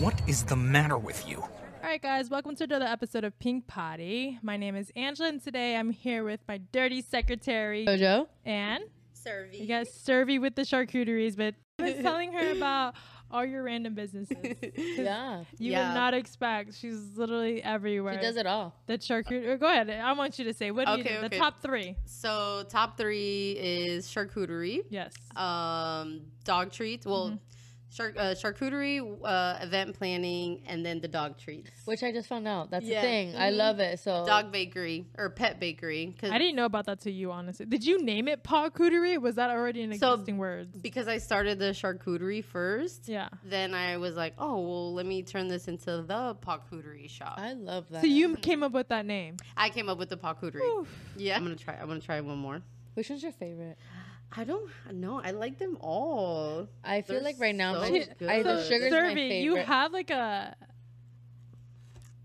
[0.00, 1.38] What is the matter with you?
[1.40, 1.48] All
[1.88, 4.38] right, guys, welcome to another episode of Pink Potty.
[4.42, 8.26] My name is Angela, and today I'm here with my dirty secretary, Jojo.
[8.44, 8.82] and
[9.12, 9.58] Servi.
[9.58, 12.94] You got Servi with the charcuteries, but I was telling her about
[13.30, 14.36] all your random businesses.
[14.76, 15.44] Yeah.
[15.58, 15.88] You Yeah.
[15.88, 16.74] would not expect.
[16.74, 18.14] She's literally everywhere.
[18.14, 18.74] She does it all.
[18.86, 19.58] The charcuterie.
[19.60, 19.88] Go ahead.
[19.90, 21.28] I want you to say what do you Okay, do?
[21.28, 21.96] The top three.
[22.04, 25.12] So top three is charcuterie, Yes.
[25.36, 27.06] um, dog treats.
[27.06, 27.36] Well, Mm-hmm.
[27.94, 31.70] Char- uh, charcuterie, uh, event planning, and then the dog treats.
[31.84, 32.70] Which I just found out.
[32.70, 33.00] That's Yeah.
[33.02, 33.36] the thing.
[33.36, 33.56] I Mhm.
[33.56, 33.98] love it.
[34.00, 36.14] So Dog bakery or pet bakery.
[36.20, 37.66] Cause, I didn't know about that to you, honestly.
[37.66, 39.20] Did you name it charcuterie?
[39.20, 40.82] Was that already an So, existing word?
[40.82, 43.08] because I started the charcuterie first.
[43.08, 43.28] Yeah.
[43.44, 47.34] Then I was like, oh well, let me turn this into the charcuterie shop.
[47.36, 48.00] I, I love that.
[48.00, 49.36] So you came up with that name.
[49.56, 50.62] I came up with the charcuterie.
[50.62, 50.88] Oof.
[51.16, 51.74] Yeah, I'm gonna try.
[51.74, 52.62] I'm gonna try one more.
[52.94, 53.78] Which one's your favorite?
[54.34, 55.20] I don't know.
[55.22, 56.66] I like them all.
[56.82, 58.66] I feel They're like right now, so my, I, the good.
[58.66, 59.42] sugar's my favorite.
[59.42, 60.56] you have like a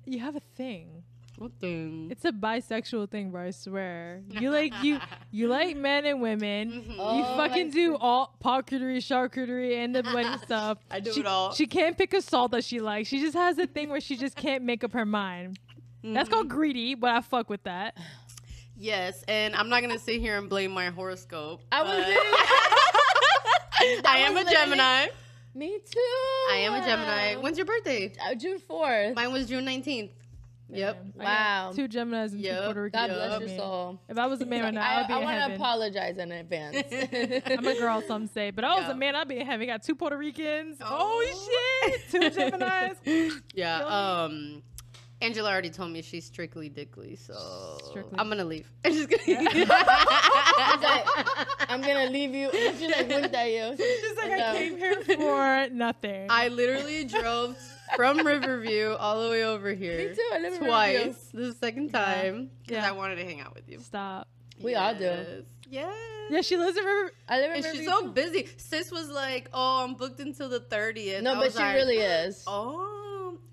[0.05, 1.03] you have a thing.
[1.37, 2.07] What thing?
[2.09, 3.43] It's a bisexual thing, bro.
[3.43, 4.21] I swear.
[4.29, 4.99] You like you
[5.31, 6.71] you like men and women.
[6.87, 6.89] Mhm.
[6.89, 10.79] you Oh, fucking I do all charcuterie, charcuterie, and the wedding stuff.
[10.89, 11.51] I do she, it all.
[11.53, 13.09] She can't pick a salt that she likes.
[13.09, 15.59] She just has a thing where she just can't make up her mind.
[16.03, 16.31] That's Mhm.
[16.31, 17.97] called greedy, but I fuck with that.
[18.79, 21.61] Yes, and I'm not gonna sit here and blame my horoscope.
[21.71, 25.07] I was but- literally- I am a Gemini.
[25.55, 25.99] Me too.
[26.51, 27.35] I am a Gemini.
[27.35, 28.13] When's your birthday?
[28.29, 29.15] Uh, June 4th.
[29.15, 30.11] Mine was June 19th.
[30.69, 31.05] Yep.
[31.19, 31.71] I got Wow.
[31.73, 32.57] Two Geminis and Yup.
[32.59, 33.07] two Puerto Ricans.
[33.07, 33.47] God bless Yeah.
[33.47, 33.99] your soul.
[34.09, 35.55] If I was a man right now, I, I'd be I in want to heaven.
[35.55, 36.77] apologize in advance.
[37.47, 38.91] I'm a girl, some say, but I was Yeah.
[38.91, 39.15] a man.
[39.15, 39.65] I'd be in heaven.
[39.67, 40.77] Got two Puerto Ricans.
[40.81, 40.85] Oh.
[40.89, 43.41] Oh, shit, two Geminis.
[43.53, 43.77] Yeah.
[43.85, 44.61] Um,
[45.19, 48.19] Angela already told me she's strictly dickly, so Strictly.
[48.19, 48.69] I'm gonna leave.
[48.85, 49.37] I'm just kidding.
[51.69, 52.51] I'm gonna leave you.
[52.77, 53.75] She like winked at you.
[53.75, 54.53] Just like I No.
[54.53, 56.27] came here for nothing.
[56.29, 57.57] I literally drove
[57.95, 60.29] from Riverview all the way over here Me too.
[60.33, 61.29] I live twice.
[61.33, 62.05] This the second Yeah.
[62.05, 62.89] time because Yeah.
[62.89, 63.79] I wanted to hang out with you.
[63.79, 64.27] Stop.
[64.61, 65.03] We all do.
[65.05, 65.27] Yes.
[65.69, 65.95] Yes.
[66.29, 67.11] Yeah, she lives in River.
[67.29, 68.47] I live in And she's so busy.
[68.57, 71.97] Sis was like, "Oh, I'm booked until the 30th." No, I but she like, really
[71.97, 72.43] is.
[72.47, 72.96] Oh,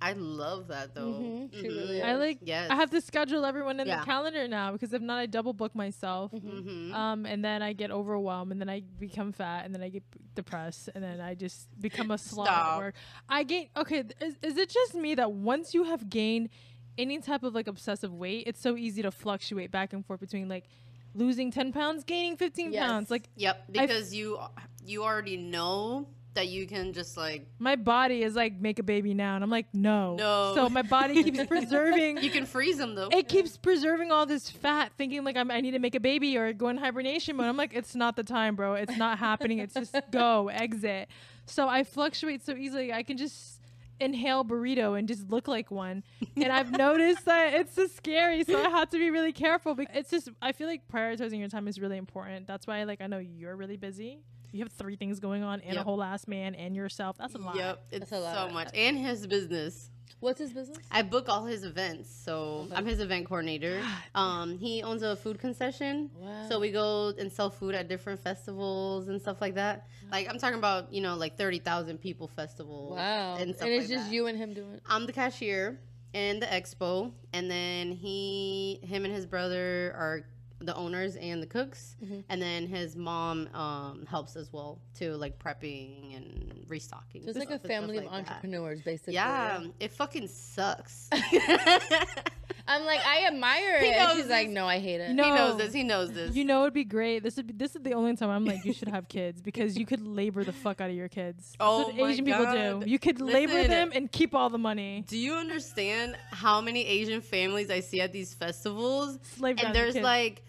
[0.05, 1.07] I love that though.
[1.15, 2.03] Mhm, she really.
[2.03, 2.19] I is.
[2.19, 2.39] like.
[2.43, 2.71] Yes.
[2.71, 4.01] I have to schedule everyone in Yeah.
[4.01, 6.31] the calendar now because if not, I double book myself.
[6.33, 6.93] Mhm.
[6.93, 10.03] Um, and then I get overwhelmed, and then I become fat, and then I get
[10.35, 12.79] depressed, and then I just become a slob at Stop.
[12.79, 12.95] work.
[13.29, 13.69] I gain.
[13.77, 16.51] Okay, th- is, is it just me that once you have gained
[16.99, 20.49] any type of like obsessive weight, it's so easy to fluctuate back and forth between
[20.49, 20.67] like
[21.15, 22.87] losing ten pounds, gaining fifteen Yes.
[22.87, 23.11] pounds.
[23.11, 24.39] Like Yep, I f- because you
[24.85, 29.15] you already know that you can just like my body is like make a baby
[29.15, 30.17] now, and I'm like no.
[30.17, 30.53] No.
[30.55, 32.19] So my body keeps preserving.
[32.23, 33.09] you can freeze them though.
[33.13, 36.37] it keeps preserving all this fat, thinking like I'm, I need to make a baby
[36.37, 37.47] or go in hibernation mode.
[37.47, 38.75] I'm like, it's not the time, bro.
[38.75, 39.59] It's not happening.
[39.59, 41.09] It's just go, exit.
[41.47, 42.93] So I fluctuate so easily.
[42.93, 43.61] I can just
[44.01, 46.03] inhale burrito and just look like one.
[46.37, 48.45] And I've noticed that it's so scary.
[48.45, 49.75] So I have to be really careful.
[49.75, 52.47] Because it's just, I feel like prioritizing your time is really important.
[52.47, 54.21] That's why, like, I know you're really busy.
[54.55, 57.17] You have three things going on and a whole ass man and yourself.
[57.19, 57.57] That's a lot.
[57.57, 58.35] Yep, it's a lot.
[58.49, 59.91] so much, and his business.
[60.21, 60.79] What's his business?
[60.91, 63.83] I book all his events, so I'm his event coordinator.
[64.15, 66.47] Um, he owns a food concession, Wow.
[66.49, 69.89] so we go and sell food at different festivals and stuff like that.
[70.11, 72.95] Like I'm talking about, you know, like thirty thousand people festival.
[72.97, 73.33] Wow.
[73.35, 74.13] and, And, it's like just that.
[74.15, 74.83] you and him doing it.
[74.87, 75.81] I'm the cashier
[76.15, 80.25] in the expo, and then he, him, and his brother are
[80.67, 82.25] the owners and the cooks, Mhm.
[82.29, 87.23] and then his mom um, helps as well too, like prepping and restocking.
[87.25, 88.31] So it's like a stuff and stuff family of like that.
[88.37, 89.15] entrepreneurs, basically.
[89.15, 91.09] Yeah, it fucking sucks.
[92.67, 93.97] I'm like, I admire He it.
[93.97, 95.11] And knows she's like, no, I hate it.
[95.11, 95.73] You know- he knows this.
[95.75, 96.35] He knows this.
[96.35, 97.23] You know, it'd be great.
[97.23, 99.77] This would be, this is the only time I'm like, you should have kids because
[99.77, 101.51] you could labor the fuck out of your kids.
[101.51, 102.47] That's Oh what my Asian people
[102.81, 102.83] do.
[102.87, 105.05] You could labor them and keep all the money.
[105.07, 109.19] Do you understand how many Asian families I see at these festivals?
[109.37, 110.05] Slave And the there's kids.
[110.05, 110.43] like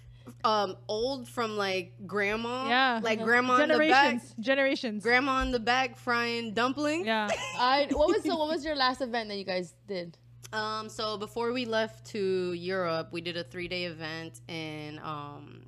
[0.44, 3.00] um old from like grandma, Yeah.
[3.04, 3.88] like grandma in the back,
[4.22, 5.04] generations, generations.
[5.04, 7.06] grandma in the back frying dumplings.
[7.06, 7.30] yeah,
[7.60, 10.18] I what was so what was your last event that you guys did?
[10.54, 15.64] Um, so before we left to Europe, we did a three day event in um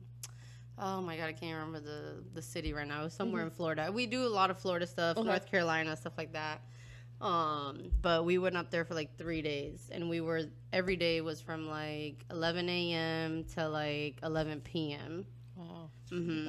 [0.79, 3.01] oh my god, I can't remember the the city right now.
[3.01, 3.91] It was somewhere in Florida.
[3.91, 5.27] We do a lot of Florida stuff, Okay.
[5.27, 6.61] North Carolina, stuff like that.
[7.19, 11.21] Um, but we went up there for like three days and we were every day
[11.21, 15.25] was from like eleven AM to like eleven PM.
[15.55, 15.89] Wow.
[16.09, 16.47] hmm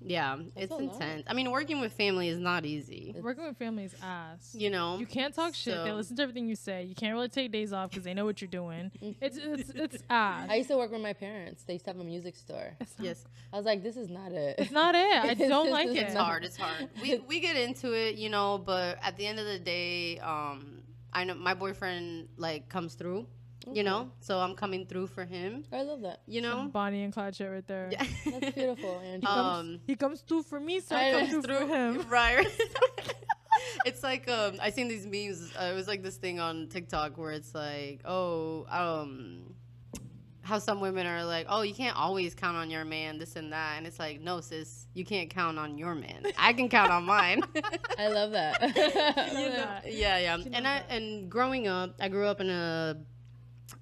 [0.00, 1.24] Yeah, it's intense.
[1.26, 3.14] I mean, working with family is not easy.
[3.20, 4.54] working with family is ass.
[4.54, 5.74] You know, You can't talk shit.
[5.84, 6.84] They listen to everything you say.
[6.84, 8.90] You can't really take days off because they know what you're doing.
[8.98, 9.14] Mm.
[9.20, 10.48] It's it's it's ass.
[10.50, 11.62] I used to work with my parents.
[11.62, 12.74] They used to have a music store.
[12.98, 13.24] Yes.
[13.52, 14.56] I was like, this is not it.
[14.58, 15.24] it's not it.
[15.24, 16.02] I don't like it's it.
[16.04, 16.44] It's hard.
[16.44, 16.88] It's hard.
[17.02, 20.82] We we get into it, you know, but at the end of the day, um,
[21.12, 23.26] I know my boyfriend like comes through,
[23.72, 26.22] you know, so I'm coming through for him, I love that.
[26.26, 26.68] you Some know.
[26.68, 27.88] Bonnie and Clyde shit right there.
[27.90, 28.04] Yeah.
[28.26, 29.26] That's beautiful, Angie.
[29.26, 31.42] um, He comes through for me, so I I come know.
[31.42, 32.08] through, for him.
[32.08, 32.46] right.
[33.84, 35.52] it's like um, I seen these memes.
[35.58, 39.54] Uh, it was like this thing on TikTok where it's like, oh, um,
[40.42, 43.52] how some women are like, oh, you can't always count on your man, this and
[43.52, 46.22] that, and it's like, no, sis, you can't count on your man.
[46.38, 47.42] I can count on mine.
[47.98, 48.60] I love that.
[48.62, 49.82] Love that.
[49.92, 50.34] yeah, yeah.
[50.52, 50.86] And I that.
[50.90, 52.96] and growing up, I grew up in a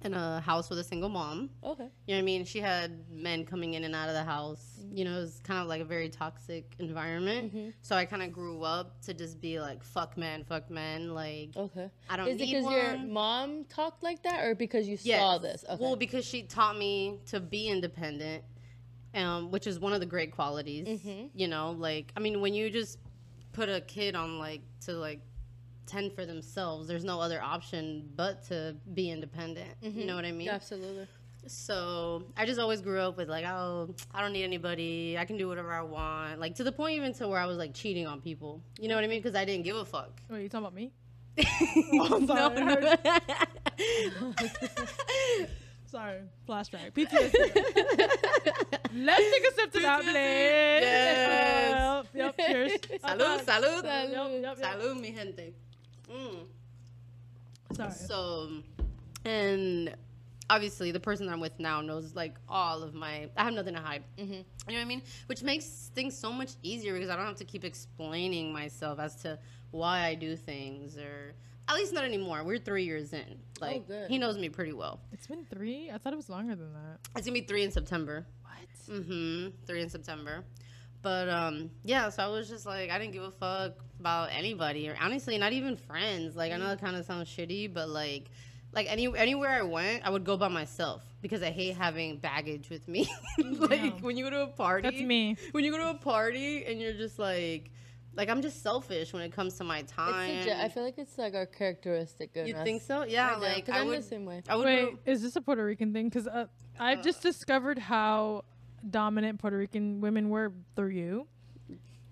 [0.03, 1.49] in a house with a single mom.
[1.63, 1.83] okay.
[2.05, 2.45] You know what I mean?
[2.45, 4.79] She had men coming in and out of the house.
[4.91, 7.53] You know, it was kind of like a very toxic environment.
[7.55, 7.69] Mm-hmm.
[7.81, 11.13] So I kind of grew up to just be like, fuck men, fuck men.
[11.13, 11.89] Like, Okay.
[12.09, 15.19] I don't Is it because your mom talked like that, or because you Yes.
[15.19, 15.63] saw this?
[15.69, 15.81] Okay.
[15.83, 18.43] Well, because she taught me to be independent,
[19.13, 20.87] um, which is one of the great qualities.
[20.87, 21.29] Mhm.
[21.33, 22.99] You know, like I mean, when you just
[23.53, 25.21] put a kid on like to like
[25.87, 29.69] tend for themselves, there's no other option but to be independent.
[29.81, 30.05] You mm-hmm.
[30.07, 30.49] know what I mean?
[30.49, 31.07] Absolutely.
[31.47, 35.17] So I just always grew up with like, oh, I don't need anybody.
[35.17, 36.39] I can do whatever I want.
[36.39, 38.61] Like to the point even to where I was like cheating on people.
[38.79, 39.19] You know what I mean?
[39.21, 40.19] Because I didn't give a fuck.
[40.29, 40.91] Wait, you talking about me?
[41.91, 42.65] no, sorry.
[42.65, 44.33] no.
[45.87, 46.91] Sorry, flashback.
[46.91, 47.31] PTSD.
[48.93, 50.13] Let's take a sip to that, please.
[50.83, 52.05] Yes.
[52.13, 52.71] Yep, yep, cheers.
[53.03, 54.11] salud, salud, Salud.
[54.11, 54.57] Yep, yep, yep.
[54.57, 55.53] salud, mi gente.
[56.11, 56.45] Mm.
[57.73, 57.91] Sorry.
[57.91, 58.49] So,
[59.25, 59.95] and
[60.49, 63.29] obviously, the person I'm with now knows like all of my.
[63.35, 64.03] I have nothing to hide.
[64.17, 64.33] Mm-hmm.
[64.33, 65.01] You know what I mean?
[65.27, 69.15] Which makes things so much easier because I don't have to keep explaining myself as
[69.23, 69.39] to
[69.71, 71.33] why I do things, or
[71.67, 72.43] at least not anymore.
[72.43, 73.39] We're three years in.
[73.59, 74.09] Like good.
[74.09, 74.99] he knows me pretty well.
[75.11, 75.89] It's been three?
[75.93, 76.99] I thought it was longer than that.
[77.15, 78.25] It's gonna be three in September.
[78.43, 78.97] What?
[78.97, 79.49] Mm-hmm.
[79.65, 80.43] Three in September.
[81.01, 82.09] But um, yeah.
[82.09, 85.53] So I was just like, I didn't give a fuck about anybody, or honestly, not
[85.53, 86.35] even friends.
[86.35, 88.25] Like I know that kind of sounds shitty, but like,
[88.73, 92.69] like any anywhere I went, I would go by myself because I hate having baggage
[92.69, 93.09] with me.
[93.37, 93.89] like Yeah.
[94.01, 95.37] when you go to a party, That's me.
[95.51, 97.71] When you go to a party and you're just like,
[98.15, 100.39] like I'm just selfish when it comes to my time.
[100.39, 100.57] legit.
[100.57, 102.31] I feel like it's like our characteristic.
[102.35, 102.63] in you us.
[102.63, 103.03] think so?
[103.03, 103.31] Yeah.
[103.31, 103.99] I do, like 'cause I I'm would.
[103.99, 104.41] the same way.
[104.49, 104.65] I would.
[104.65, 106.09] Wait, is this a Puerto Rican thing?
[106.09, 106.47] Because uh,
[106.79, 108.43] I've just discovered how
[108.87, 111.27] dominant Puerto Rican women were through you.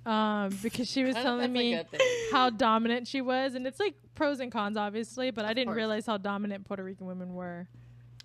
[0.06, 2.02] Um, because she was I don't know telling me a good thing.
[2.32, 5.32] how dominant she was, and it's like pros and cons, obviously.
[5.32, 5.78] But I didn't course.
[5.78, 7.68] realize how dominant Puerto Rican women were.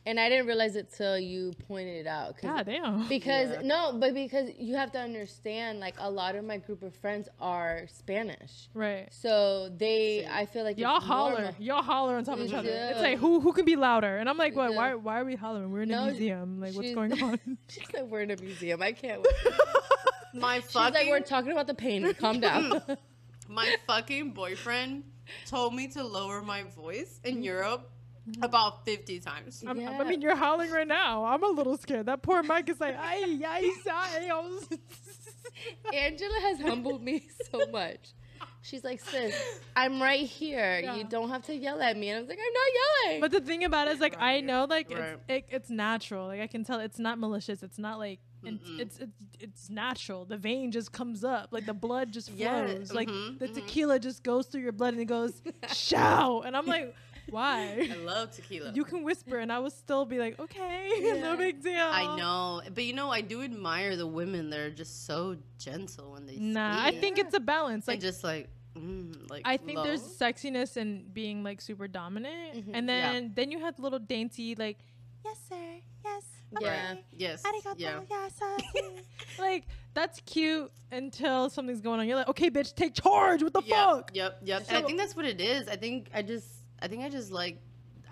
[0.07, 2.39] And I didn't realize it till you pointed it out.
[2.39, 3.07] 'cause- God damn.
[3.07, 3.61] Because Yeah.
[3.63, 7.29] no, but because you have to understand, like a lot of my group of friends
[7.39, 9.09] are Spanish, right.
[9.13, 10.33] so they, Same.
[10.33, 11.33] I feel like Y'all it's holler.
[11.43, 11.55] normal.
[11.59, 12.69] Y'all holler on top of each We other.
[12.71, 14.17] It's like who who can be louder?
[14.17, 14.71] And I'm like, what?
[14.71, 14.77] do.
[14.77, 15.71] Why why are we hollering?
[15.71, 16.61] We're in No, a museum.
[16.63, 17.39] Like what's going on?
[17.69, 18.81] She said we're in a museum.
[18.83, 19.21] I can't.
[19.21, 19.55] Wait.
[20.33, 20.95] my She's fucking.
[20.95, 22.13] like, we're talking about the pain.
[22.15, 22.81] Calm down.
[23.49, 25.05] my fucking boyfriend
[25.47, 27.37] told me to lower my voice Mm-hmm.
[27.37, 27.91] in Europe
[28.43, 29.63] about 50 times.
[29.67, 29.99] I'm, Yeah.
[29.99, 31.25] I mean, you're howling right now.
[31.25, 32.07] I'm a little scared.
[32.07, 33.71] That poor Mike is like, ay, ay,
[34.31, 34.77] ay.
[35.95, 38.15] Angela has humbled me so much.
[38.63, 39.35] She's like, sis,
[39.75, 40.81] I'm right here.
[40.83, 40.97] Yeah.
[40.97, 42.11] You don't have to yell at me.
[42.11, 43.21] And I was like, I'm not yelling.
[43.23, 45.17] But the thing about it is, like, I know, like, Right.
[45.29, 46.27] it's it, it's natural.
[46.27, 47.63] Like, I can tell it's not malicious.
[47.63, 48.79] It's not like Mm-mm.
[48.79, 50.25] it's it's it's natural.
[50.27, 52.93] The vein just comes up, like the blood just Yeah, flows.
[52.93, 53.55] Like mhm, the mhm.
[53.55, 55.43] tequila just goes through your blood and it goes
[55.75, 56.47] shout.
[56.47, 56.95] And I'm like,
[57.29, 57.89] why?
[57.91, 58.73] I love tequila.
[58.73, 61.21] You can whisper, and I will still be like, okay, Yeah.
[61.21, 61.75] no big deal.
[61.91, 66.13] I know, but you know, I do admire the women that are just so gentle
[66.13, 67.87] when they Nah, I think it's a balance.
[67.87, 72.55] like Like, just like, mm, like I think there's sexiness and being like super dominant,
[72.67, 72.71] Mhm.
[72.75, 73.13] and Yeah.
[73.13, 74.79] then then you have little dainty like,
[75.25, 75.57] yes sir,
[76.05, 76.25] yes,
[76.61, 76.95] Yeah.
[77.13, 78.01] yes, arigato, yeah.
[78.09, 78.41] yes,
[79.39, 82.07] like that's cute until something's going on.
[82.07, 83.43] You're like, okay, bitch, take charge.
[83.43, 84.11] What the Yep, fuck?
[84.15, 84.63] Yep, yep.
[84.69, 85.67] and I think that's what it is.
[85.69, 86.47] I think I just,
[86.83, 87.59] I think I just like,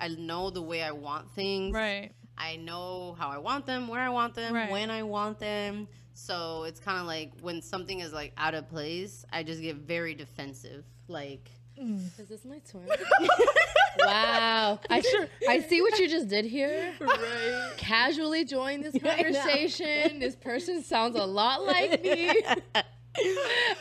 [0.01, 1.75] I know the way I want things.
[1.75, 2.11] Right.
[2.37, 4.71] I know how I want them, where I want them, Right.
[4.71, 5.89] when I want them.
[6.15, 9.77] So it's kind of like when something is like out of place, I just get
[9.77, 10.85] very defensive.
[11.09, 12.01] Like, mm.
[12.19, 12.87] Is this my turn?
[14.05, 14.79] wow.
[14.91, 16.93] I sure I see what you just did here.
[17.01, 17.73] right.
[17.77, 19.15] Casually join this I know.
[19.33, 20.19] conversation.
[20.21, 22.31] this person sounds a lot like me.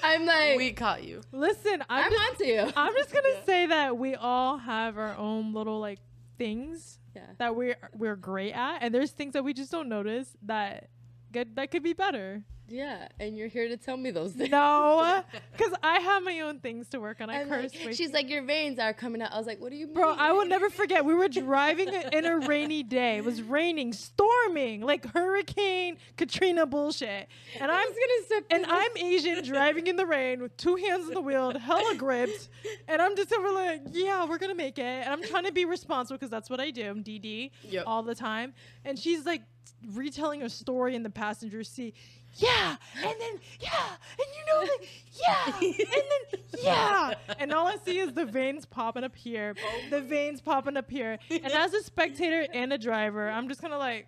[0.03, 1.21] I'm like, we caught you.
[1.31, 2.71] Listen, I'm, I'm just, onto you.
[2.75, 5.99] I'm just gonna say that we all have our own little like
[6.37, 7.21] things Yeah.
[7.39, 10.89] that we're we're great at, and there's things that we just don't notice that
[11.31, 12.43] good that could be better.
[12.69, 14.49] Yeah, and you're here to tell me those things.
[14.51, 15.23] No,
[15.57, 17.29] because I have my own things to work on.
[17.29, 17.71] I I'm curse.
[17.85, 19.31] like- she's like, your veins are coming out.
[19.31, 19.95] I was like, what do you mean?
[19.95, 21.05] Bro, I will never forget.
[21.05, 23.17] We were driving in a rainy day.
[23.17, 27.27] It was raining, storming, like Hurricane Katrina bullshit.
[27.59, 31.21] And I'm gonna and I'm Asian driving in the rain with two hands on the
[31.21, 32.49] wheel, hella gripped.
[32.87, 34.83] And I'm just over like, yeah, we're gonna make it.
[34.83, 36.87] And I'm trying to be responsible because that's what I do.
[36.89, 37.83] I'm DD Yep.
[37.87, 38.53] all the time.
[38.83, 39.41] And she's like
[39.93, 41.95] retelling a story in the passenger seat.
[42.35, 43.69] Yeah, and then yeah,
[44.11, 45.87] and you know the yeah, and
[46.31, 49.55] then yeah, and all I see is the veins popping up here,
[49.89, 53.73] the veins popping up here, and as a spectator and a driver, I'm just kind
[53.73, 54.07] of like,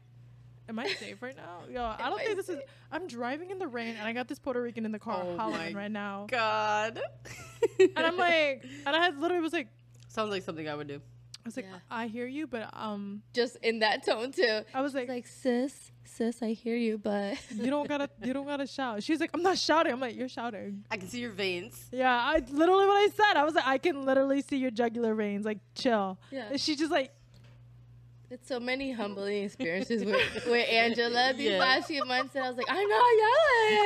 [0.67, 1.61] am I safe right now?
[1.71, 2.59] Yo, I don't I think this is.
[2.91, 5.37] I'm driving in the rain, and I got this Puerto Rican in the car Oh
[5.37, 6.99] hollering right now, God.
[7.79, 9.69] and I'm like, and I literally was like,
[10.07, 11.01] Sounds like something I would do.
[11.45, 11.79] I was like, Yeah.
[11.89, 14.61] I hear you, but um, just in that tone too.
[14.73, 18.45] I was like, Like, sis, sis, I hear you, but you don't gotta, you don't
[18.45, 19.01] gotta shout.
[19.03, 19.91] She's like, I'm not shouting.
[19.93, 20.83] I'm like, you're shouting.
[20.91, 21.87] I can see your veins.
[21.91, 23.37] Yeah, I literally what I said.
[23.37, 25.45] I was like, I can literally see your jugular veins.
[25.45, 26.19] Like, chill.
[26.31, 26.49] Yeah.
[26.51, 27.11] And she's just like,
[28.31, 31.57] it's so many humbling experiences with, with Angela these Yeah.
[31.57, 33.05] last few months, and I was like, I'm not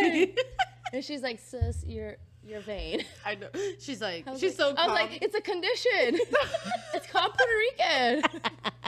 [0.01, 0.35] yelling.
[0.93, 3.05] and she's like, sis, you're you're vain.
[3.25, 3.47] I know.
[3.79, 4.91] She's like, I she's like, so I calm.
[4.91, 6.19] was like, it's a condition.
[6.93, 8.21] it's called Puerto Rican.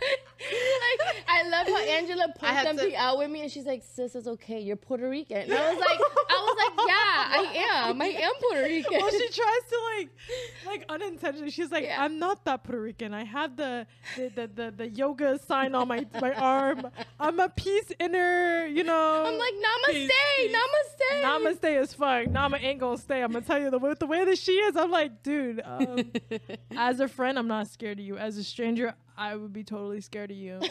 [0.00, 4.16] like, I love how Angela had something to- out with me, and she's like, "Sis,
[4.16, 4.58] it's okay.
[4.60, 8.02] You're Puerto Rican." And I was like, "I was like, yeah, I am.
[8.02, 10.08] I am Puerto Rican." well, she tries to like,
[10.66, 11.50] like unintentionally.
[11.50, 12.02] She's like, Yeah.
[12.02, 13.14] I'm not that Puerto Rican.
[13.14, 16.88] I have the the, the, the, the yoga sign on my my arm.
[17.20, 18.66] I'm a peace inner.
[18.66, 19.24] You know.
[19.26, 20.56] I'm like, "Namaste, Peace, peace.
[20.56, 22.32] namaste." Namaste is fine.
[22.32, 23.22] Nama ain't gonna stay.
[23.22, 24.74] I'm gonna tell you the with the way that she is.
[24.76, 25.60] I'm like, dude.
[25.64, 26.10] Um,
[26.76, 28.16] as a friend, I'm not scared of you.
[28.18, 30.60] As a stranger, I would be totally scared of you.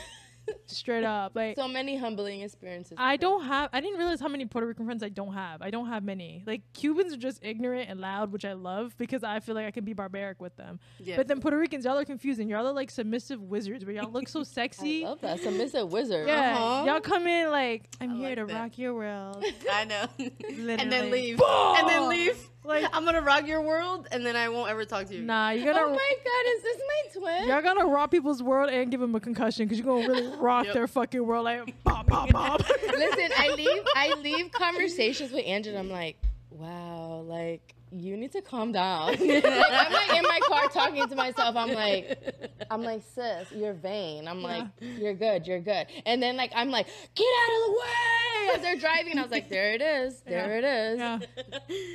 [0.65, 2.93] Straight up, like So many humbling experiences.
[2.97, 3.69] I don't have.
[3.73, 5.61] I didn't realize how many Puerto Rican friends I don't have.
[5.61, 6.43] I don't have many.
[6.45, 9.71] Like Cubans are just ignorant and loud, which I love because I feel like I
[9.71, 10.79] can be barbaric with them.
[10.99, 11.17] Yeah.
[11.17, 12.49] But then Puerto Ricans, y'all are confusing.
[12.49, 15.05] Y'all are like submissive wizards, where y'all look so sexy.
[15.05, 15.39] I love that.
[15.39, 16.27] Submissive wizard.
[16.27, 16.83] Yeah, Uh-huh.
[16.85, 18.53] y'all come in like I'm I here like to that.
[18.61, 19.43] rock your world.
[19.71, 20.05] I know.
[20.19, 21.39] and then leave.
[21.41, 22.49] And then leave.
[22.63, 25.21] Like- I'm gonna rock your world, and then I won't ever talk to you.
[25.23, 27.47] Nah, you're gonna Oh my god, is this my twin?
[27.49, 30.65] Y'all gonna rock people's world and give them a concussion because you're gonna really rock
[30.65, 30.73] Yep.
[30.73, 32.59] their fucking world like pop, pop, pop.
[32.83, 35.79] Listen, I leave I leave conversations with Angela.
[35.79, 36.17] I'm like,
[36.51, 39.07] wow, like you need to calm down.
[39.19, 41.55] like, I'm like in my car talking to myself.
[41.55, 44.27] I'm like, I'm like, sis, you're vain.
[44.27, 45.87] I'm like, you're good, you're good.
[46.05, 49.11] And then like I'm like, get out of the way as they're driving.
[49.11, 50.99] And I was like, there it is, there it is.
[50.99, 51.19] yeah.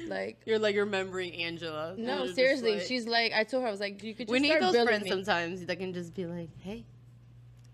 [0.09, 0.41] Like.
[0.47, 1.95] You're like remembering Angela.
[1.97, 2.75] No, seriously.
[2.77, 4.73] like- She's like, I told her, I was like, you could just we need start
[4.73, 5.11] those friends me.
[5.11, 6.85] sometimes that can just be like, hey,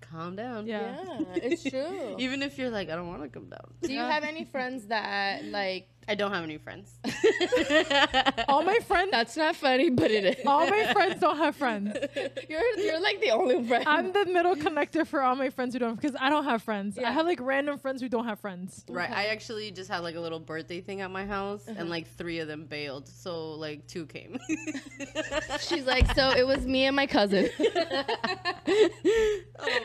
[0.01, 0.67] calm down.
[0.67, 0.97] Yeah.
[1.05, 2.17] Yeah, it's true.
[2.19, 3.73] Even if you're like, I don't want to come down.
[3.83, 5.89] Do you have any friends that like?
[6.09, 6.99] I don't have any friends.
[8.49, 10.45] All my friends, That's not funny, but it is.
[10.47, 11.97] all my friends don't have friends.
[12.49, 13.85] You're you're like the only friend.
[13.87, 16.99] I'm the middle connector for all my friends who don't, because I don't have friends.
[16.99, 18.85] I have like random friends who don't have friends.
[18.89, 19.09] Right.
[19.11, 21.77] I actually just had like a little birthday thing at my house, Uh-huh.
[21.79, 23.07] and like three of them bailed.
[23.07, 24.39] So like two came.
[25.61, 27.49] She's like, so it was me and my cousin.
[27.59, 28.05] oh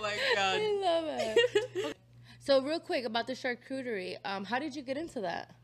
[0.01, 0.59] my god.
[0.59, 1.95] I love it.
[2.39, 5.55] So real quick about the charcuterie, um, how did you get into that?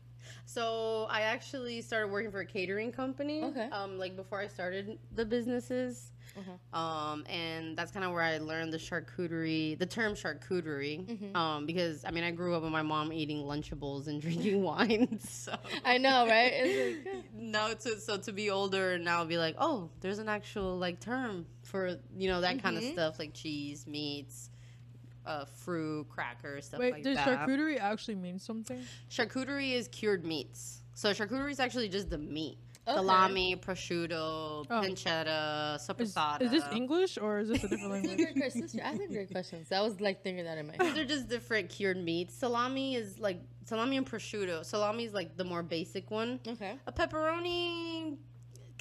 [0.44, 3.42] So I actually started working for a catering company.
[3.44, 3.68] Okay.
[3.70, 6.12] Um, like before I started the businesses.
[6.36, 6.78] Uh-huh.
[6.78, 11.06] Um, and that's kind of where I learned the charcuterie, the term charcuterie.
[11.06, 11.36] Mm-hmm.
[11.36, 15.18] Um, because I mean, I grew up with my mom eating Lunchables and drinking wine.
[15.32, 16.52] So I know, right?
[16.54, 20.28] It's like, now to so to be older and now be like, oh, there's an
[20.28, 24.50] actual like term for you know that kind of stuff like cheese, meats,
[25.26, 26.94] uh, fruit, crackers, stuff like that.
[26.96, 27.46] Wait, like does that.
[27.48, 28.82] charcuterie actually mean something?
[29.10, 30.80] Charcuterie is cured meats.
[30.94, 32.58] So charcuterie is actually just the meat.
[32.86, 32.96] Okay.
[32.96, 34.80] Salami, prosciutto, Oh.
[34.82, 36.42] pancetta, Is, sopressata.
[36.42, 38.18] is this English or is this a different These are language?
[38.18, 38.76] great questions.
[38.84, 39.70] I think great questions.
[39.70, 40.80] I was like thinking that in my head.
[40.80, 40.98] These head.
[40.98, 42.34] are just different cured meats.
[42.34, 44.64] Salami is like salami and prosciutto.
[44.64, 46.40] Salami is like the more basic one.
[46.46, 46.76] Okay.
[46.88, 48.16] A pepperoni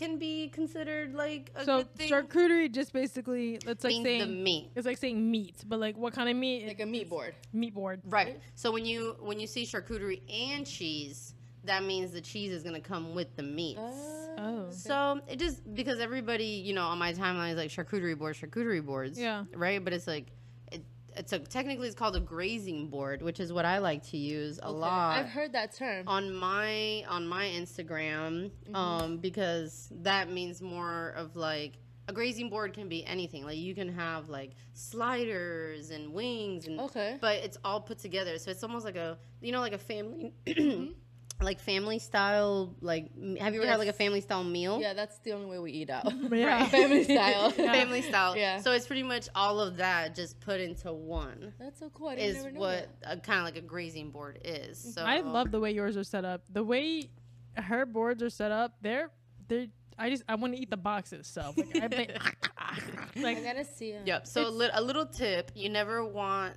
[0.02, 2.12] can be considered like a So good thing.
[2.12, 4.72] charcuterie just basically it's like means saying the meat.
[4.76, 6.68] it's like saying meat, but like what kind of meat?
[6.68, 7.36] Like a meat board.
[7.54, 8.02] meat board.
[8.06, 8.40] Right.
[8.56, 12.82] So when you when you see charcuterie and cheese, that means the cheese is gonna
[12.82, 13.80] come with the meats.
[13.82, 14.36] Oh.
[14.40, 14.72] oh.
[14.72, 18.84] So it just because everybody, you know, on my timeline is like charcuterie boards, charcuterie
[18.84, 19.20] boards.
[19.20, 19.44] Yeah.
[19.56, 20.34] Right, but it's like it,
[21.18, 24.60] it's a technically it's called a grazing board, which is what I like to use
[24.60, 24.78] a Okay.
[24.80, 26.08] lot I've heard that term.
[26.08, 28.76] on my on my Instagram, Mm-hmm.
[28.76, 31.74] um, because that means more of like
[32.08, 33.46] a grazing board can be anything.
[33.46, 37.18] Like you can have like sliders and wings and Okay.
[37.20, 38.38] but it's all put together.
[38.38, 40.92] So it's almost like a you know like a family Mm-hmm.
[41.44, 43.06] like family style like
[43.40, 44.80] have you ever had like a family style meal?
[44.82, 46.12] Yeah, that's the only way we eat out.
[46.32, 46.66] Yeah.
[46.68, 47.52] Family style.
[47.52, 48.36] Family style.
[48.38, 48.60] Yeah.
[48.60, 51.54] So it's pretty much all of that just put into one.
[51.60, 52.10] That's so cool.
[52.10, 53.18] I didn't Is never know what that.
[53.18, 54.80] a, kind of like a grazing board is.
[54.80, 54.92] Mm-hmm.
[54.92, 56.42] So I love the way yours are set up.
[56.52, 57.10] The way
[57.56, 59.12] her boards are set up, they're
[59.48, 59.68] they're.
[60.00, 61.56] I just I want to eat the box itself.
[61.58, 62.12] Like, I think,
[63.18, 64.08] like I gotta see it.
[64.08, 64.26] Yep.
[64.26, 66.56] So a, It's- lit- a little tip: you never want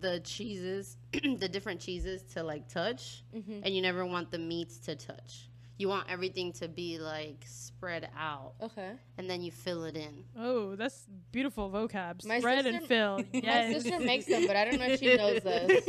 [0.00, 3.62] the cheeses, the different cheeses, to like touch, Mhm.
[3.64, 5.48] and you never want the meats to touch.
[5.78, 8.92] You want everything to be like spread out, Okay.
[9.18, 10.24] and then you fill it in.
[10.38, 12.24] oh, that's beautiful vocab.
[12.24, 13.20] My Spread and sister- fill.
[13.44, 15.84] My sister makes them, but I don't know if she knows this.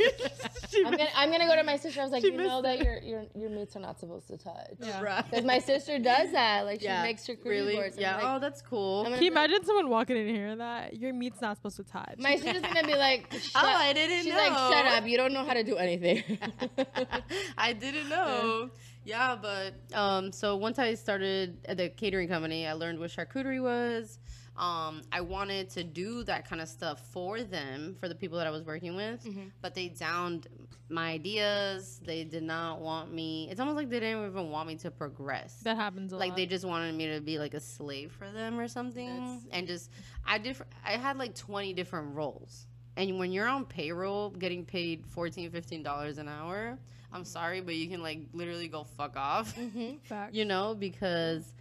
[0.68, 2.00] She I'm gonna, I'm gonna go to my sister.
[2.00, 4.74] I was like, you know that your your your meats are not supposed to touch.
[4.78, 5.00] Yeah.
[5.00, 5.24] Right.
[5.30, 6.66] Because my sister does that.
[6.66, 7.02] Like she Yeah.
[7.02, 7.74] makes her curry Really?
[7.76, 7.96] boards.
[7.98, 8.16] Yeah.
[8.16, 9.04] like, oh, that's cool.
[9.06, 12.16] I'm Can you imagine someone walking in here that your meat's not supposed to touch?
[12.18, 14.38] My sister's gonna be like, shut, oh, I didn't she's know.
[14.38, 15.06] like, shut up.
[15.08, 16.22] You don't know how to do anything.
[17.56, 18.70] I didn't know.
[19.08, 23.62] Yeah, but um, so once I started at the catering company, I learned what charcuterie
[23.62, 24.18] was.
[24.56, 28.46] Um, I wanted to do that kind of stuff for them, for the people that
[28.46, 29.48] I was working with, Mm-hmm.
[29.62, 30.48] but they downed
[30.90, 32.00] my ideas.
[32.04, 33.48] They did not want me.
[33.50, 35.54] It's almost like they didn't even want me to progress.
[35.62, 36.36] that happens a like lot.
[36.36, 39.66] they just wanted me to be like a slave for them or something That's- and
[39.66, 39.90] just
[40.26, 45.06] i did i had like 20 different roles and when you're on payroll getting paid
[45.06, 46.78] 14 15 dollars an hour
[47.12, 49.54] i'm sorry but you can like literally go fuck off.
[49.56, 49.94] Hmm
[50.32, 51.52] you know because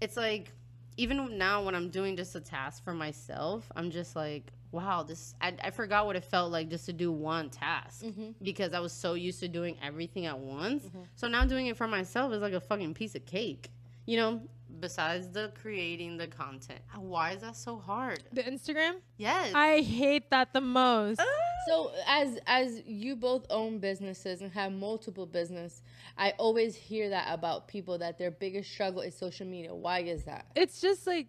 [0.00, 0.52] it's like
[0.96, 5.34] even now when i'm doing just a task for myself i'm just like wow this
[5.40, 8.34] i, I forgot what it felt like just to do one task Mhm.
[8.42, 10.84] because i was so used to doing everything at once.
[11.16, 13.70] So now doing it for myself is like a fucking piece of cake
[14.06, 14.40] you know
[14.80, 18.94] besides the creating the content why is that so hard the Instagram.
[19.16, 21.20] yes I hate that the most.
[21.20, 21.24] Ah.
[21.66, 25.82] So as as you both own businesses and have multiple business,
[26.16, 29.74] I always hear that about people that their biggest struggle is social media.
[29.74, 30.46] Why is that?
[30.54, 31.28] It's just like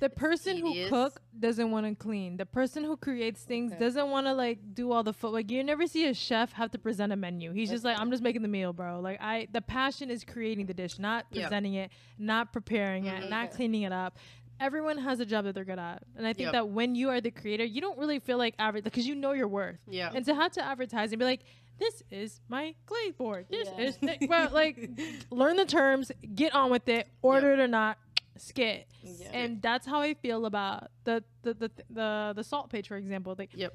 [0.00, 0.90] the person who tedious.
[0.90, 2.36] cook doesn't want to clean.
[2.36, 3.80] The person who creates things Okay.
[3.80, 5.32] doesn't want to like do all the foot.
[5.32, 7.52] Like you never see a chef have to present a menu.
[7.52, 9.00] He's just like, I'm just making the meal, bro.
[9.00, 11.42] Like I, the passion is creating the dish, not Yep.
[11.44, 13.30] presenting it, not preparing it, Mhm.
[13.30, 14.18] not cleaning it up.
[14.60, 16.52] Everyone has a job that they're good at, and I think Yep.
[16.52, 19.30] that when you are the creator, you don't really feel like average because you know
[19.32, 19.78] your worth.
[19.88, 21.42] yeah And to have to advertise and be like,
[21.78, 23.46] this is my glaze board.
[23.50, 23.84] This Yeah.
[23.84, 24.90] is well, like
[25.30, 27.98] learn the terms, get on with it, order it or not,
[28.38, 28.86] skit.
[29.02, 29.28] Yeah.
[29.32, 33.34] And that's how I feel about the the the the, the salt page, for example.
[33.38, 33.74] Like yep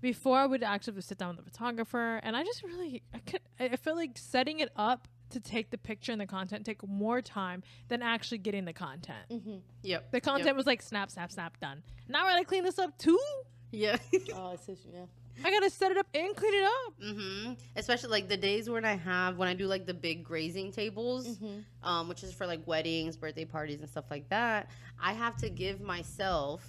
[0.00, 3.40] before, I would actually sit down with the photographer, and I just really I could
[3.60, 6.86] I I feel like setting it up to take the picture and the content take
[6.86, 9.24] more time than actually getting the content.
[9.30, 11.82] hmm yep The content was like snap, snap, snap, done.
[12.08, 13.18] Now I gotta clean this up too.
[13.70, 13.96] yeah
[14.34, 15.06] Oh, it's just, yeah.
[15.44, 16.94] I gotta set it up and clean it up.
[17.02, 20.72] hmm Especially like the days when I have when I do like the big grazing
[20.72, 24.70] tables, hmm um, which is for like weddings, birthday parties, and stuff like that.
[25.02, 26.64] I have to give myself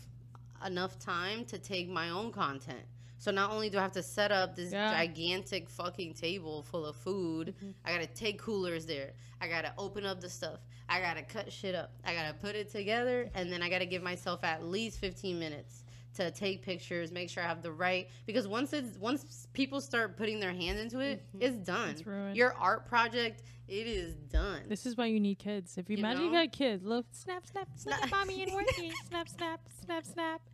[0.65, 2.81] enough time to take my own content.
[3.19, 4.91] So not only do I have to set up this Yeah.
[4.91, 7.53] gigantic fucking table full of food,
[7.85, 9.11] I gotta take coolers there.
[9.39, 10.59] I gotta open up the stuff.
[10.89, 11.91] I gotta cut shit up.
[12.03, 15.82] I gotta put it together, and then I gotta give myself at least 15 minutes
[16.15, 18.09] to take pictures, make sure I have the right.
[18.25, 21.45] Because once it's once people start putting their hands into it, mm-hmm.
[21.45, 21.89] it's done.
[21.89, 22.35] It's ruined.
[22.37, 23.43] Your art project,
[23.73, 24.61] it is done.
[24.69, 25.77] This is why you need kids.
[25.77, 26.41] If you, You imagine you know?
[26.43, 28.11] got kids, look, snap, snap, snap, Snap.
[28.11, 30.41] mommy and working, snap, snap, snap, snap.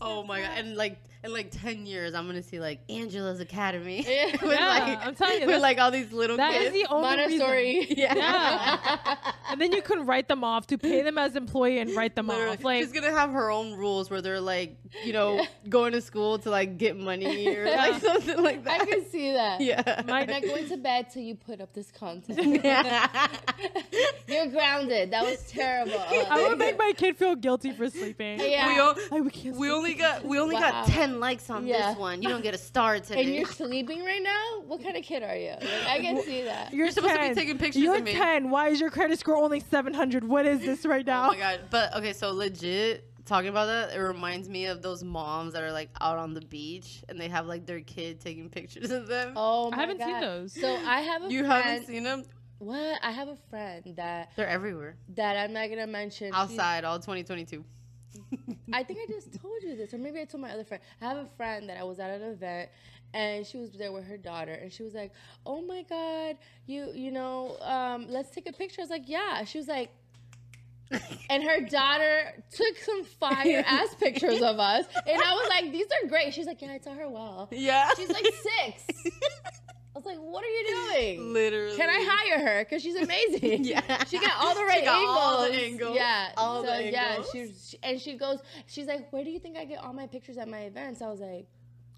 [0.00, 0.50] Oh my god!
[0.56, 4.32] And like in like ten years, I'm gonna see like Angela's Academy Yeah.
[4.32, 6.66] with Yeah, like I'm telling you, with like all these little That kids.
[6.66, 7.78] is the only Montessori.
[7.80, 7.94] reason.
[7.96, 8.14] Yeah.
[8.16, 9.16] Yeah.
[9.50, 12.26] And then you can write them off to pay them as employee and write them
[12.26, 12.56] Literally.
[12.56, 12.64] off.
[12.64, 16.38] Like She's gonna have her own rules where they're like, you know, going to school
[16.40, 18.82] to like get money or like something like that.
[18.82, 19.60] I can see that.
[19.60, 20.02] yeah.
[20.06, 22.40] My- Not going to bed till you put up this content.
[24.28, 25.10] You're grounded.
[25.12, 25.98] That was terrible.
[26.30, 28.40] I would make my kid feel guilty for sleeping.
[28.40, 28.68] Yeah.
[28.68, 30.60] we, o- I, we can't we only got we only Wow.
[30.72, 31.90] got ten likes on Yeah.
[31.90, 32.22] this one.
[32.22, 33.22] You don't get a star today.
[33.22, 34.62] and you're sleeping right now?
[34.66, 35.50] What kind of kid are you?
[35.60, 36.72] Like, I can see that.
[36.72, 38.12] You're, supposed to be taking pictures You're of me.
[38.12, 38.50] 10.
[38.50, 40.24] Why is your credit score only 700?
[40.24, 41.24] What is this right oh now?
[41.26, 41.60] Oh my god!
[41.70, 45.72] But okay, so legit talking about that, it reminds me of those moms that are
[45.72, 49.32] like out on the beach and they have like their kid taking pictures of them.
[49.36, 50.52] Oh, I haven't seen those.
[50.52, 51.62] So I have a you friend.
[51.64, 52.24] haven't seen them?
[52.58, 52.98] What?
[53.02, 54.96] I have a friend that They're everywhere.
[55.16, 56.28] that I'm not gonna mention.
[56.28, 57.62] She- Outside, all 2022.
[58.72, 60.82] I think I just told you this, or maybe I told my other friend.
[61.02, 62.70] I have a friend that I was at an event,
[63.12, 65.12] and she was there with her daughter, and she was like,
[65.44, 66.36] "Oh my God,
[66.66, 69.90] you you know, um, let's take a picture." I was like, "Yeah." She was like,
[71.30, 74.84] and her daughter took some fire ass pictures of us.
[75.06, 76.32] And I was like, these are great.
[76.34, 77.48] She's like, yeah, I saw her well.
[77.50, 77.88] Yeah.
[77.96, 78.84] She's like six.
[79.94, 81.32] I was like, what are you doing?
[81.32, 81.76] Literally.
[81.76, 82.64] Can I hire her?
[82.64, 83.64] Because she's amazing.
[83.64, 84.04] Yeah.
[84.04, 85.16] She got all the right angles.
[85.16, 85.96] all the angles.
[85.96, 86.28] Yeah.
[86.36, 87.30] All so, the yeah, angles.
[87.32, 90.06] she, she and she goes, she's like, where do you think I get all my
[90.06, 91.00] pictures at my events?
[91.02, 91.46] I was like,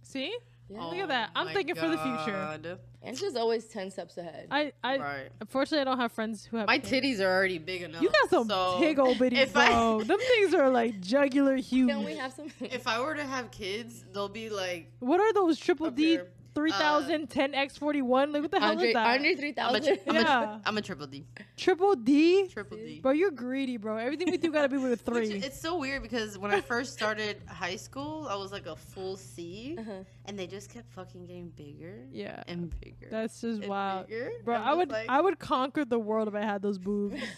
[0.08, 0.34] See?
[0.68, 0.84] Yeah.
[0.84, 1.30] Look at that.
[1.34, 2.32] Oh I'm my thinking for the future.
[2.32, 2.78] God.
[3.02, 4.48] And she's always ten steps ahead.
[4.50, 5.28] I, I Right.
[5.40, 6.92] unfortunately I don't have friends who have My kids.
[6.92, 8.02] titties are already big enough.
[8.02, 10.02] You got some so big old bitties, if I- bro.
[10.02, 11.88] Them things are like jugular huge.
[11.90, 12.50] Can we have some?
[12.60, 16.26] If I were to have kids, they'll be like what are those triple D here.
[16.58, 18.32] 3000 10x41?
[18.32, 19.06] Like what the hell Andre, is that?
[19.06, 19.98] Andre three I'm a, thousand.
[20.08, 20.58] I'm, a, Yeah.
[20.66, 21.24] I'm a triple D.
[21.56, 22.48] Triple D?
[22.48, 23.00] Triple D.
[23.00, 23.96] Bro, you're greedy, bro.
[23.96, 25.38] Everything we do gotta be with a Which, three.
[25.38, 29.16] it's so weird because when I first started high school, I was like a full
[29.16, 29.92] C, Uh-huh.
[30.26, 32.42] and they just kept fucking getting bigger yeah.
[32.48, 33.08] and bigger.
[33.10, 34.08] That's just and wild.
[34.08, 34.30] bigger.
[34.44, 37.20] Bro, I'm I would like- I would conquer the world if I had those boobs.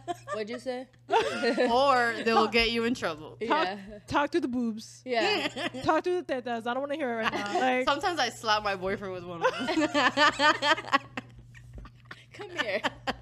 [0.32, 0.86] What'd you say?
[1.70, 3.36] or they will get you in trouble.
[3.46, 3.76] Talk, yeah.
[4.06, 5.02] talk to the boobs.
[5.04, 5.48] Yeah.
[5.82, 6.66] Talk to the tetas.
[6.66, 7.58] I don't want to hear it right now.
[7.60, 9.88] Like, Sometimes I slap my boyfriend was one of them.
[12.32, 12.80] Come here.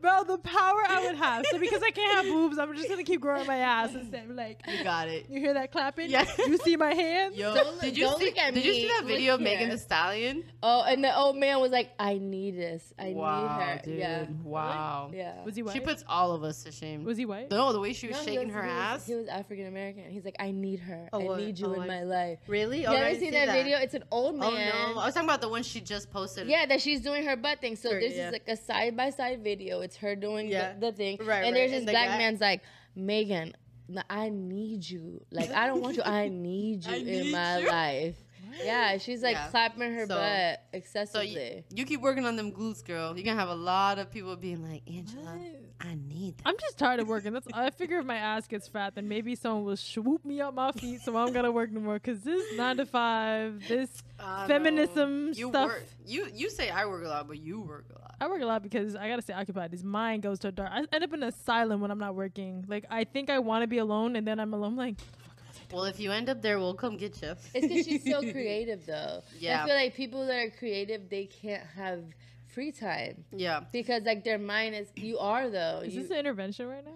[0.00, 1.44] bro, the power I would have.
[1.50, 4.28] So because I can't have boobs, I'm just gonna keep growing my ass instead.
[4.30, 5.26] Like, you got it.
[5.28, 6.10] you hear that clapping?
[6.10, 6.26] Yeah.
[6.38, 7.36] You see my hands?
[7.36, 8.24] Yo, Don't did you see?
[8.26, 9.48] look at did you see that Look video of here.
[9.50, 10.44] Megan Thee Stallion?
[10.62, 12.92] Oh, and the old man was like, "I need this.
[12.98, 13.98] I wow, need her." dude.
[13.98, 14.26] Yeah.
[14.44, 15.10] Wow.
[15.12, 15.44] Yeah.
[15.44, 15.74] Was he white?
[15.74, 17.04] She puts all of us to shame.
[17.04, 17.50] was he white?
[17.50, 19.06] no, the way she was No, shaking was- her he was- ass.
[19.06, 20.10] He was African American.
[20.10, 21.08] He's like, I need her.
[21.12, 22.38] Oh, I need you Oh, in I- my life.
[22.46, 22.82] really?
[22.82, 23.78] You Oh, I ever didn't seen see that, video?
[23.78, 24.48] It's an old man.
[24.52, 25.00] Oh no!
[25.00, 26.46] I was talking about the one she just posted.
[26.48, 27.76] Yeah, that she's doing her butt thing.
[27.76, 29.80] So this is like a side by side video.
[29.80, 30.74] It's her doing Yeah.
[30.74, 31.54] the, the thing, Right, and right.
[31.54, 32.62] there's this And black guy- man's like,
[32.94, 33.54] Megan,
[34.08, 35.24] I need you.
[35.30, 36.02] Like I don't want you.
[36.04, 37.68] I need you I in need my you.
[37.68, 38.16] life.
[38.64, 39.48] Yeah, she's like Yeah.
[39.48, 41.64] clapping her So- butt So excessively.
[41.70, 43.16] you, you keep working on them glutes, girl.
[43.16, 45.38] You're gonna have a lot of people being like, Angela,
[45.84, 46.46] I need that.
[46.46, 47.32] I'm just tired of working.
[47.32, 50.54] That's I figure if my ass gets fat, then maybe someone will swoop me up
[50.54, 51.98] my feet, so I don't gotta work no more.
[51.98, 54.48] Cause this nine to five, this I know.
[54.48, 55.68] feminism you stuff.
[55.68, 58.14] Work, you you say I work a lot, but you work a lot.
[58.20, 59.72] I work a lot because I gotta stay occupied.
[59.72, 60.70] His mind goes to a dark.
[60.72, 62.64] I end up in an asylum when I'm not working.
[62.68, 64.76] Like I think I want to be alone, and then I'm alone.
[64.76, 64.96] Like
[65.72, 67.30] Well, if you end up there, we'll come get you.
[67.54, 69.22] It's because she's so creative, though.
[69.38, 69.62] Yeah.
[69.62, 72.04] I feel like people that are creative, they can't have
[72.52, 73.60] free time Yeah.
[73.72, 74.88] because like their mind is.
[74.96, 75.80] You are though.
[75.84, 76.92] is You this an intervention right now?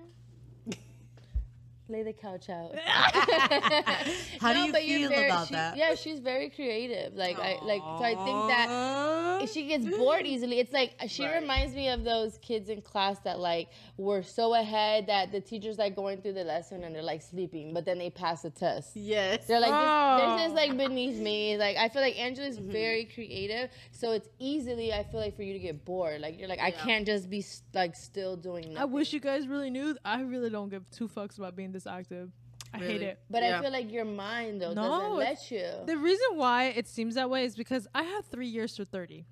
[1.89, 2.75] Lay the couch out.
[4.41, 5.77] How do you but you're feel about she- that?
[5.77, 7.15] Yeah, she's very creative.
[7.15, 10.59] Like I like so I think that if she gets bored easily.
[10.59, 11.41] It's like she Right.
[11.41, 15.79] reminds me of those kids in class that like were so ahead that the teacher's
[15.79, 18.97] like going through the lesson and they're like sleeping, but then they pass the test.
[18.97, 19.47] Yes.
[19.47, 20.37] They're like, this, Oh.
[20.39, 21.57] this is like beneath me.
[21.57, 22.73] Like, I feel like Angela's Mm-hmm.
[22.73, 26.21] very creative, so it's easily I feel like for you to get bored.
[26.21, 27.45] Like, you're like, I can't just be
[27.75, 28.79] like still doing nothing.
[28.79, 29.97] I wish you guys really knew.
[30.05, 32.31] I really don't give two fucks about being this active.
[32.73, 33.19] I hate it.
[33.31, 33.59] But Yeah.
[33.59, 35.67] I feel like your mind though No, doesn't let you.
[35.87, 39.25] The reason why it seems that way is because I have three years to 30.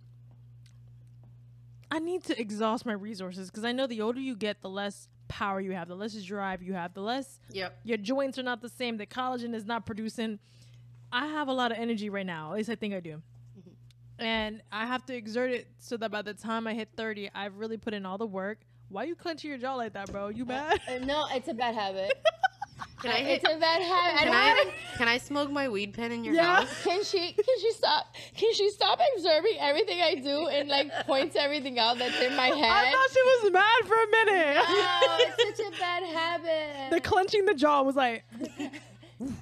[1.91, 5.09] I need to exhaust my resources because I know the older you get, the less
[5.29, 7.81] power you have, the less drive you have, the less Yep.
[7.85, 10.39] your joints are not the same, the collagen is not producing.
[11.13, 12.51] I have a lot of energy right now.
[12.51, 13.23] At least I think I do.
[13.59, 14.23] Mm-hmm.
[14.25, 17.57] And I have to exert it so that by the time I hit 30, I've
[17.59, 18.59] really put in all the work.
[18.89, 20.29] Why you clenching your jaw like that, bro?
[20.29, 20.81] You mad?
[20.89, 22.13] Uh, no, it's a bad habit.
[23.03, 23.43] Can I hit?
[23.43, 24.19] it's a bad habit.
[24.25, 26.57] Can I can I smoke my weed pen in your Yeah.
[26.61, 26.83] house?
[26.85, 27.33] Can she?
[27.33, 28.15] Can she stop?
[28.35, 32.47] Can she stop observing everything I do and like points everything out that's in my
[32.47, 32.65] head?
[32.65, 34.65] I thought she was mad for a minute.
[34.67, 36.91] Oh, it's such a bad habit.
[36.93, 38.25] the clenching the jaw was like,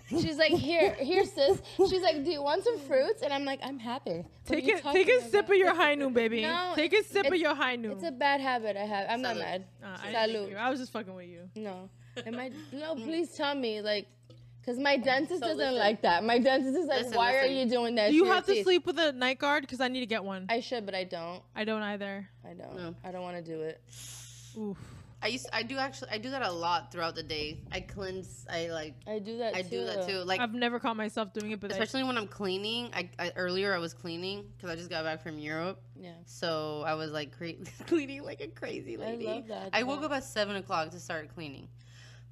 [0.09, 1.61] She's like, here, here, sis.
[1.77, 3.23] She's like, do you want some fruits?
[3.23, 4.17] And I'm like, I'm happy.
[4.19, 6.43] What take you it, take a sip of your high noon, baby.
[6.43, 7.93] No, take a sip of your high noon.
[7.93, 9.07] It's a bad habit I have.
[9.09, 9.65] I'm not mad.
[9.83, 10.51] Uh, I, Salud.
[10.51, 11.49] you- I was just fucking with you.
[11.57, 11.89] No.
[12.27, 12.51] Am I?
[12.73, 14.07] No, please tell me, like,
[14.61, 15.75] because my dentist So doesn't listen.
[15.75, 16.23] like that.
[16.23, 18.11] My dentist is like, Listen, why are you doing that?
[18.11, 19.63] Do you have to teeth?" sleep with a night guard?
[19.63, 20.47] Because I need to get one.
[20.49, 21.43] I, I should, but I don't.
[21.57, 22.29] I don't either.
[22.45, 22.77] I don't.
[22.77, 22.95] No.
[23.03, 23.81] I don't want to do it.
[24.59, 24.77] Oof.
[25.23, 27.61] I used I do actually I do that a lot throughout the day.
[27.71, 28.45] I cleanse.
[28.51, 29.55] I like I do that.
[29.55, 29.69] I too.
[29.69, 30.19] do that too.
[30.19, 32.91] Like I've never caught myself doing it, but I, especially when I'm cleaning.
[32.93, 35.81] I, I earlier I was cleaning because I just got back from Europe.
[35.95, 36.11] Yeah.
[36.27, 39.29] So I was like cre- cleaning like a crazy lady.
[39.29, 39.49] I lady.
[39.49, 41.69] love that, I woke up at seven o'clock to start cleaning.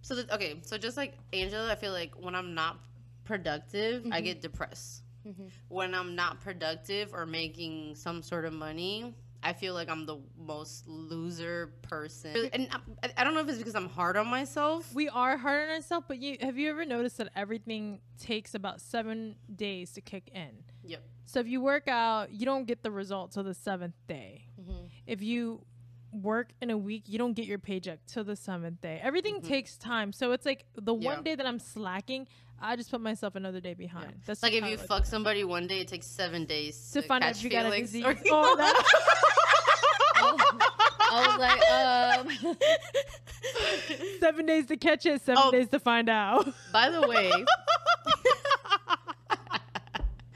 [0.03, 2.79] So that, okay, so just like Angela, I feel like when I'm not
[3.25, 5.03] productive, I get depressed.
[5.27, 5.51] Mhm.
[5.69, 10.19] When I'm not productive or making some sort of money, I feel like I'm the
[10.39, 12.51] most loser person.
[12.53, 12.69] And
[13.03, 14.93] I, I don't know if it's because I'm hard on myself.
[14.95, 16.05] we are hard on ourselves.
[16.09, 20.51] But you have you ever noticed that everything takes about seven days to kick in?
[20.85, 21.03] Yep.
[21.25, 24.47] So if you work out, you don't get the results till the seventh day.
[24.61, 24.89] Mhm.
[25.07, 25.65] If you
[26.13, 29.01] work in a week, you don't get your paycheck till the seventh day.
[29.03, 31.03] Everything takes time, so it's like the Mm-hmm.
[31.03, 31.15] Yeah.
[31.15, 32.27] one day that I'm slacking,
[32.61, 34.15] I just put myself another day behind.
[34.27, 37.31] That's like if you fuck somebody one day, it takes seven days to find out
[37.31, 37.93] if you got a feelings.
[37.93, 38.05] disease.
[38.31, 38.75] Oh, that.
[41.11, 42.57] I was like, um,
[44.21, 45.51] seven days to catch it, seven Oh.
[45.51, 46.49] days to find out.
[46.73, 47.31] By the way,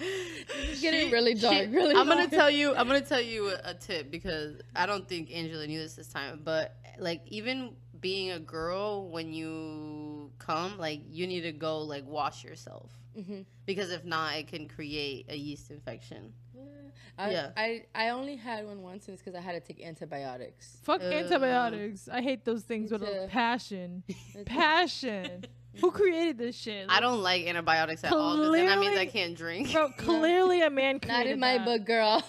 [0.01, 1.55] it's getting she- really dark.
[1.55, 1.95] she- really.
[1.95, 2.75] I'm gonna tell you.
[2.75, 6.09] I'm gonna tell you a, a tip because I don't think Angela knew this this
[6.09, 6.41] time.
[6.45, 12.05] But like, even being a girl, when you come, like, you need to go like
[12.07, 13.45] wash yourself Mhm.
[13.67, 16.33] because if not, it can create a yeast infection.
[17.19, 17.51] I, Yeah.
[17.57, 20.79] I I only had one once, and it's because I had to take antibiotics.
[20.83, 22.09] Fuck Uh, antibiotics.
[22.09, 23.27] I hate those things Me with a too.
[23.29, 24.03] passion.
[24.47, 25.45] passion.
[25.81, 26.87] Who created this shit?
[26.89, 28.37] I don't like antibiotics at all.
[28.37, 29.73] 'cause then that means I can't drink.
[29.73, 31.65] Bro, clearly a man created Not in my that.
[31.67, 32.23] book, girl.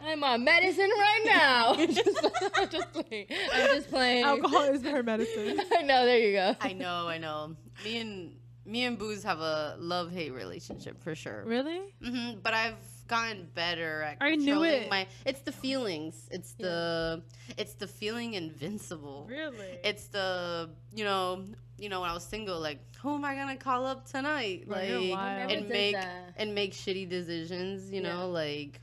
[0.00, 1.74] I'm on medicine right now.
[1.86, 3.26] just, I'm just playing.
[3.52, 4.24] I'm just playing.
[4.24, 5.60] Alcohol is her medicine.
[5.76, 6.04] I know.
[6.06, 6.56] There you go.
[6.60, 7.56] I know, I know.
[7.84, 11.42] Me and me and Booze have a love hate relationship for sure.
[11.44, 11.80] Really?
[12.02, 12.76] hmm but I've
[13.08, 14.90] gotten better at I knew controlling it.
[14.90, 15.06] my.
[15.24, 16.28] It's the feelings.
[16.30, 17.22] It's the.
[17.56, 19.26] It's the feeling invincible.
[19.28, 19.78] Really?
[19.82, 21.44] It's the you know
[21.78, 24.76] you know when I was single like who am I gonna call up tonight Bro,
[24.78, 25.12] like you're wild.
[25.18, 26.34] I never and make that.
[26.36, 28.12] and make shitty decisions you Yeah.
[28.14, 28.80] know like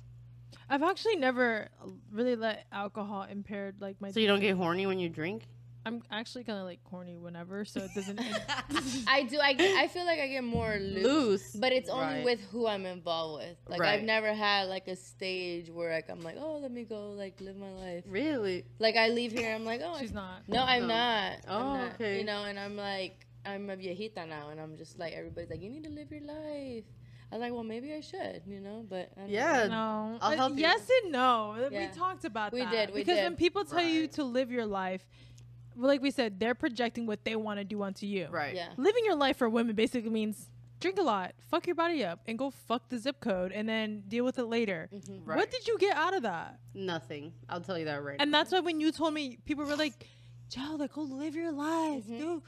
[0.69, 1.67] I've actually never
[2.11, 4.11] really let alcohol impaired like my.
[4.11, 5.43] so you don't get horny when you drink.
[5.87, 8.19] I'm actually kind of like corny whenever, so it doesn't.
[9.07, 9.39] I do.
[9.39, 12.25] I get, I feel like I get more loose, Loose, but it's only Right.
[12.25, 13.57] with who I'm involved with.
[13.67, 17.11] Like I've never had like a stage where like I'm like, oh, let me go
[17.11, 18.03] like live my life.
[18.07, 18.65] really.
[18.79, 20.41] Like I leave here, I'm like, oh, I She's not.
[20.47, 20.87] No, I'm No.
[20.87, 21.31] not.
[21.47, 21.93] Oh, I'm not.
[21.95, 22.17] okay.
[22.17, 25.61] You know, and I'm like, I'm a viejita now, and I'm just like, everybody's like,
[25.61, 26.83] you need to live your life.
[27.31, 29.67] I was like, well, maybe I should, you know, but I don't Yeah.
[29.67, 30.17] No.
[30.21, 30.61] I'll help you.
[30.61, 31.55] yes and no.
[31.71, 31.89] Yeah.
[31.91, 32.71] We talked about We that.
[32.71, 33.23] did, we because did.
[33.23, 35.34] when people tell you to live your life, well,
[35.75, 38.27] like we said, they're projecting what they want to do onto you.
[38.29, 38.55] Right.
[38.55, 38.69] Yeah.
[38.77, 42.37] Living your life for women basically means drink a lot, fuck your body up, and
[42.37, 44.89] go fuck the zip code, and then deal with it later.
[44.93, 45.21] Mhm.
[45.25, 45.37] Right.
[45.37, 46.59] What did you get out of that?
[46.73, 47.33] Nothing.
[47.49, 48.17] I'll tell you that right.
[48.19, 50.07] And that's why when you told me, people were like,
[50.49, 52.19] Joe, like, go live your life, Mhm.
[52.19, 52.41] dude.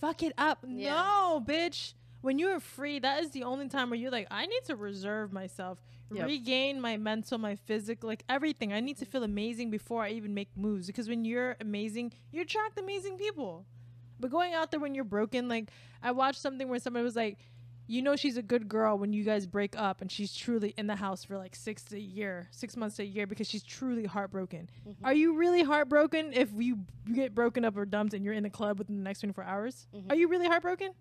[0.00, 0.64] Fuck it up.
[0.66, 0.94] Yeah.
[0.94, 1.94] No, bitch.
[2.22, 4.76] When you are free, that is the only time where you're like, I need to
[4.76, 5.82] reserve myself,
[6.16, 6.26] Yep.
[6.26, 8.72] regain my mental, my physical, like everything.
[8.72, 10.86] I need to feel amazing before I even make moves.
[10.86, 13.64] Because when you're amazing, you attract amazing people.
[14.20, 15.70] But going out there when you're broken, like,
[16.02, 17.38] I watched something where somebody was like,
[17.88, 20.86] you know she's a good girl when you guys break up and she's truly in
[20.86, 23.62] the house for like six to a year, six months to a year because she's
[23.62, 24.70] truly heartbroken.
[24.88, 25.04] Mm-hmm.
[25.04, 26.78] Are you really heartbroken if you
[27.12, 29.88] get broken up or dumped and you're in the club within the next 24 hours?
[29.94, 30.10] Mhm.
[30.10, 30.92] Are you really heartbroken?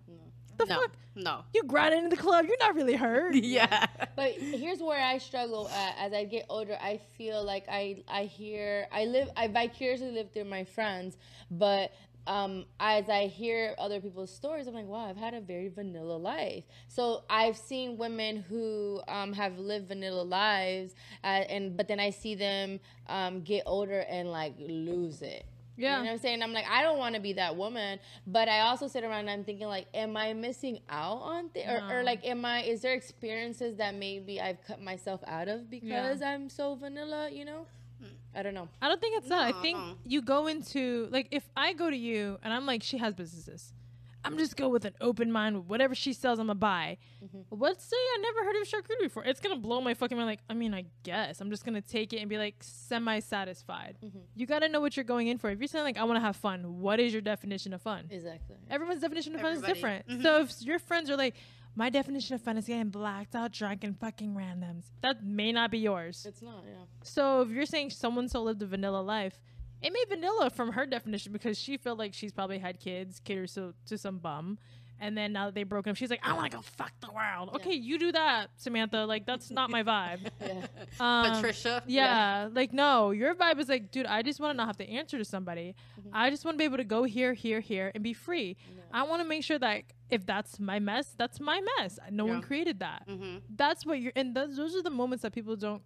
[0.62, 0.82] The no.
[0.82, 0.92] fuck?
[1.16, 1.44] No.
[1.54, 3.36] You grind into the club, you're not really hurt.
[3.42, 3.86] Yeah.
[4.16, 5.96] But here's where I struggle at.
[5.98, 10.32] As I get older, I feel like I I hear I live I vicariously live
[10.32, 11.18] through my friends,
[11.50, 11.92] but
[12.28, 16.18] um, as I hear other people's stories, I'm like, wow, I've had a very vanilla
[16.18, 16.64] life.
[16.88, 20.94] So I've seen women who um, have lived vanilla lives,
[21.24, 25.46] uh, and but then I see them um, get older and like lose it.
[25.82, 26.12] You know what Yeah.
[26.12, 26.42] I'm saying?
[26.42, 29.30] I'm like, I don't want to be that woman, but I also sit around and
[29.30, 32.64] I'm thinking like, am I missing out on things, or, or like, am I?
[32.64, 37.30] Is there experiences that maybe I've cut myself out of because I'm so vanilla?
[37.32, 37.66] You know?
[38.04, 38.08] Mm.
[38.36, 38.68] I don't know.
[38.82, 39.42] I don't think it's that.
[39.42, 39.96] I think no.
[40.06, 43.74] you go into like if I go to you and I'm like, she has businesses.
[44.24, 46.98] I'm just go with an open mind with whatever she sells, I'm gonna buy.
[47.24, 47.40] Mm-hmm.
[47.62, 49.24] Let's say I never heard of charcuterie before.
[49.26, 50.28] It's gonna blow my fucking mind.
[50.28, 53.98] Like, I mean, I guess I'm just gonna take it and be like semi satisfied.
[54.04, 54.20] Mm-hmm.
[54.36, 55.50] You gotta know what you're going in for.
[55.50, 58.06] If you're saying like I want to have fun, what is your definition of fun?
[58.10, 58.58] Exactly.
[58.70, 59.74] Everyone's definition of fun is Everybody.
[60.04, 60.08] different.
[60.08, 60.24] Mhm.
[60.24, 61.36] So if your friends are like,
[61.74, 65.72] my definition of fun is getting blacked out, drunk, and fucking randoms, that may not
[65.72, 66.26] be yours.
[66.28, 66.64] It's not.
[66.68, 66.84] Yeah.
[67.02, 69.40] So if you're saying someone so lived a vanilla life,
[69.82, 73.54] it may vanilla from her definition because she felt like she's probably had kids, caters
[73.56, 74.58] to, to some bum.
[75.04, 77.12] And then now that they broke up, she's like, I want to go fuck the
[77.12, 77.50] world.
[77.56, 79.06] Okay, you do that, Samantha.
[79.06, 80.20] Like, that's not my vibe.
[80.40, 80.68] Yeah.
[81.00, 81.82] Um, Patricia.
[81.88, 84.88] yeah, like no, your vibe is like, dude, I just want to not have to
[84.88, 85.76] answer to somebody.
[86.14, 88.58] I just want to be able to go here, here, here, and be free.
[88.94, 91.98] I want to make sure that if that's my mess, that's my mess.
[92.12, 93.08] No one created that.
[93.10, 93.38] Mm-hmm.
[93.56, 95.82] That's what you're, and those, those are the moments that people don't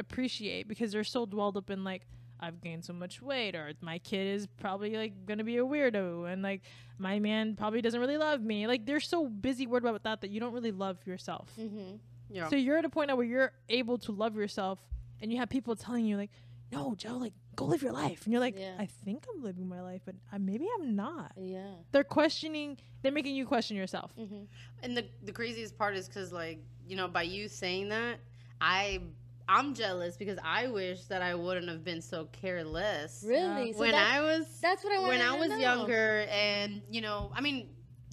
[0.00, 2.02] appreciate because they're so dwelled up in like,
[2.40, 6.30] I've gained so much weight, or my kid is probably like gonna be a weirdo,
[6.30, 6.62] and like
[6.98, 8.66] my man probably doesn't really love me.
[8.66, 11.50] Like they're so busy worried about that that you don't really love yourself.
[11.58, 11.96] Mm-hmm.
[12.30, 12.48] Yeah.
[12.48, 14.80] So you're at a point now where you're able to love yourself,
[15.20, 16.30] and you have people telling you like,
[16.72, 18.74] "No, Joe, like go live your life," and you're like, Yeah.
[18.78, 21.70] "I think I'm living my life, but I, maybe I'm not." Yeah.
[21.92, 22.78] They're questioning.
[23.02, 24.12] They're making you question yourself.
[24.18, 24.44] Mm-hmm.
[24.82, 28.18] And the the craziest part is because like you know by you saying that
[28.60, 29.00] I
[29.48, 33.24] I'm jealous because I wish that I wouldn't have been so careless.
[33.26, 33.72] Really?
[33.72, 35.56] So when I was that's what I wanted when I was know.
[35.58, 37.68] younger, and you know, I mean,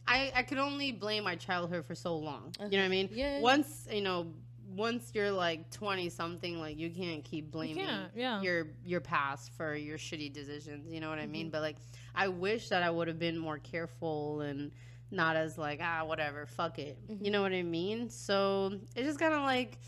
[0.08, 2.54] I I could only blame my childhood for so long.
[2.60, 3.10] You know what I mean?
[3.12, 3.39] Yeah.
[3.39, 4.28] Once you know,
[4.76, 8.41] once you're like twenty something, like you can't keep blaming can't, yeah.
[8.41, 10.91] your your past for your shitty decisions.
[10.93, 11.32] You know what I Mm-hmm.
[11.32, 11.50] mean?
[11.50, 11.78] But like,
[12.13, 14.72] I wish that I would have been more careful and
[15.10, 16.98] not as like ah whatever, fuck it.
[17.10, 17.26] Mm-hmm.
[17.26, 18.10] You know what I mean?
[18.12, 19.80] So it's just kind of like.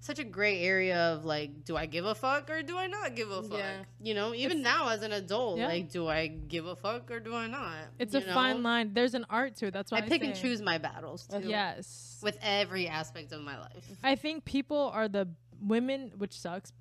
[0.00, 3.16] Such a gray area of like, do I give a fuck or do I not
[3.16, 3.58] give a fuck?
[3.58, 3.82] Yeah.
[4.00, 5.66] You know, even now as an adult, Yeah.
[5.66, 7.74] like, do I give a fuck or do I not?
[7.98, 8.92] It's You a fine line.
[8.94, 9.72] There's an art to it.
[9.72, 11.40] That's why I I, pick and choose my battles too.
[11.48, 12.20] Yes.
[12.22, 13.90] With every aspect of my life.
[14.04, 15.28] I think people are the
[15.60, 16.72] women, which sucks.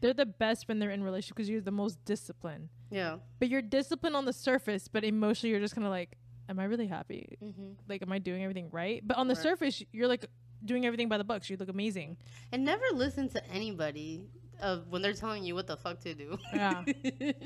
[0.00, 2.68] They're the best when they're in relationship because you're the most disciplined.
[2.90, 3.18] Yeah.
[3.38, 6.16] But you're disciplined on the surface, but emotionally you're just kind of like,
[6.48, 7.38] am I really happy?
[7.42, 7.70] Mm-hmm.
[7.88, 9.00] Like, am I doing everything right?
[9.06, 9.42] But on the Right.
[9.42, 10.26] surface, you're like
[10.64, 11.48] doing everything by the books.
[11.50, 12.16] You look amazing.
[12.52, 14.24] And never listen to anybody
[14.60, 16.38] of when they're telling you what the fuck to do.
[16.54, 16.84] Yeah.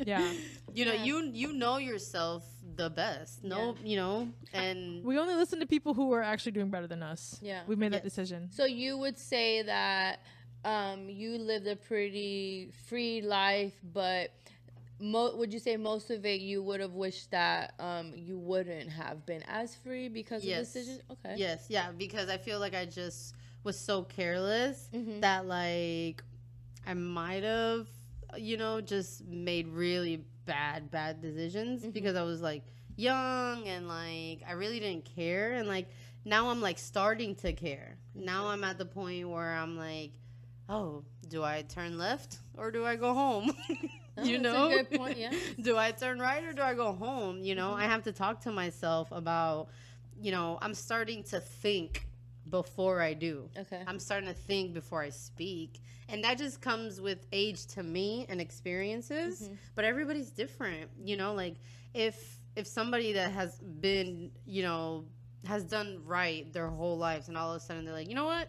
[0.06, 0.32] Yeah.
[0.72, 1.04] You know, Yeah.
[1.04, 2.44] you you know yourself
[2.76, 3.42] the best.
[3.42, 7.02] No, you know, and We only listen to people who are actually doing better than
[7.02, 7.38] us.
[7.42, 7.62] Yeah.
[7.66, 8.48] We made that decision.
[8.52, 10.20] So you would say that
[10.64, 14.30] um, you lived a pretty free life, but
[15.00, 18.90] mo- would you say most of it you would have wished that um, you wouldn't
[18.90, 20.60] have been as free because Yes.
[20.68, 21.02] of decisions?
[21.10, 21.34] Okay.
[21.36, 23.34] yes, yeah, because I feel like I just
[23.64, 25.20] was so careless Mhm.
[25.20, 26.22] that like
[26.86, 27.88] I might have,
[28.36, 31.92] you know, just made really bad, bad decisions Mhm.
[31.92, 32.62] because I was like
[32.96, 35.52] young and like I really didn't care.
[35.54, 35.88] And like
[36.24, 37.96] now I'm like starting to care.
[38.14, 40.12] Now I'm at the point where I'm like,
[40.68, 43.52] oh, do I turn left or do I go home?
[44.20, 44.68] Oh, you that's a know?
[44.68, 45.32] good point, yeah.
[45.60, 47.42] do I turn right or do I go home?
[47.42, 47.80] You know, Mm-hmm.
[47.80, 49.68] I have to talk to myself about,
[50.20, 52.06] you know, I'm starting to think
[52.48, 53.48] before I do.
[53.56, 53.82] Okay.
[53.86, 55.80] I'm starting to think before I speak.
[56.08, 59.48] And that just comes with age to me and experiences.
[59.48, 59.56] Mhm.
[59.74, 60.90] But everybody's different.
[61.04, 61.56] You know, like
[61.94, 65.04] if if somebody that has been, you know,
[65.46, 68.24] has done right their whole lives and all of a sudden they're like, you know
[68.26, 68.48] what?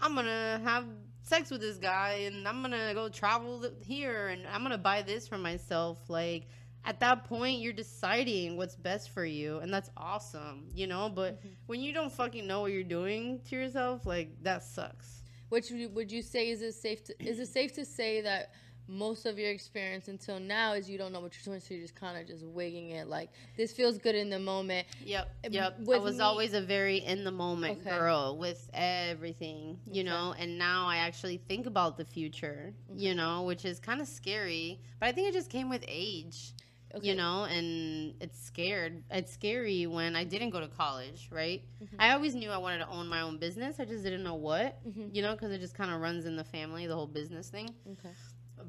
[0.00, 0.84] I'm gonna have
[1.28, 5.28] sex with this guy and I'm gonna go travel here and I'm gonna buy this
[5.28, 5.98] for myself.
[6.08, 6.48] Like
[6.84, 11.10] at that point, you're deciding what's best for you, and that's awesome, you know.
[11.10, 11.48] But mm-hmm.
[11.66, 15.22] when you don't fucking know what you're doing to yourself, like that sucks.
[15.50, 18.22] Which would you- would you say is it safe to is it safe to say
[18.22, 18.52] that
[18.88, 21.82] most of your experience until now is you don't know what you're doing, so you're
[21.82, 23.06] just kind of just wigging it.
[23.06, 24.86] Like this feels good in the moment.
[25.04, 25.78] Yep, yep.
[25.92, 27.90] I was me- always a very in the moment Okay.
[27.98, 30.10] girl with everything, you Okay.
[30.10, 30.34] know.
[30.38, 34.80] And now I actually think about the future, you know, which is kind of scary.
[35.00, 36.54] But I think it just came with age.
[36.94, 37.06] Okay.
[37.08, 41.96] you know and it's scared it's scary when i didn't go to college right Mhm.
[41.98, 44.82] i always knew i wanted to own my own business i just didn't know what
[44.88, 45.14] Mhm.
[45.14, 47.68] you know because it just kind of runs in the family the whole business thing
[47.92, 48.08] Okay.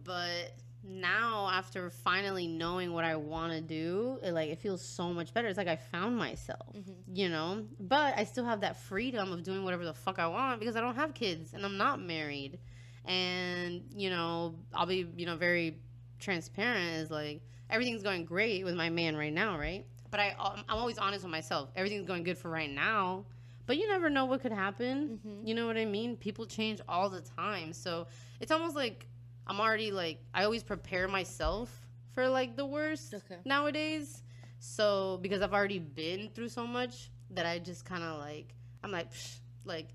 [0.03, 5.11] But now after finally knowing what i want to do it like it feels so
[5.13, 5.47] much better.
[5.49, 6.95] It's like i found myself Mhm.
[7.13, 7.65] you know?
[7.79, 10.81] But i still have that freedom of doing whatever the fuck i want because i
[10.81, 12.59] don't have kids and i'm not married.
[13.05, 15.77] And you know i'll be you know very
[16.19, 19.85] transparent is like everything's going great with my man right now right?
[20.11, 21.71] But i i'm always honest with myself.
[21.75, 23.25] Everything's going good for right now
[23.65, 25.19] but you never know what could happen.
[25.25, 25.47] Mhm.
[25.47, 26.15] you know what i mean?
[26.15, 27.73] People change all the time.
[27.73, 28.07] So
[28.39, 29.07] it's almost like
[29.49, 31.69] i'm already like i always prepare myself
[32.13, 33.37] for like the worst Okay.
[33.45, 34.23] nowadays
[34.59, 38.91] so because i've already been through so much that i just kind of like i'm
[38.91, 39.89] like Psh, like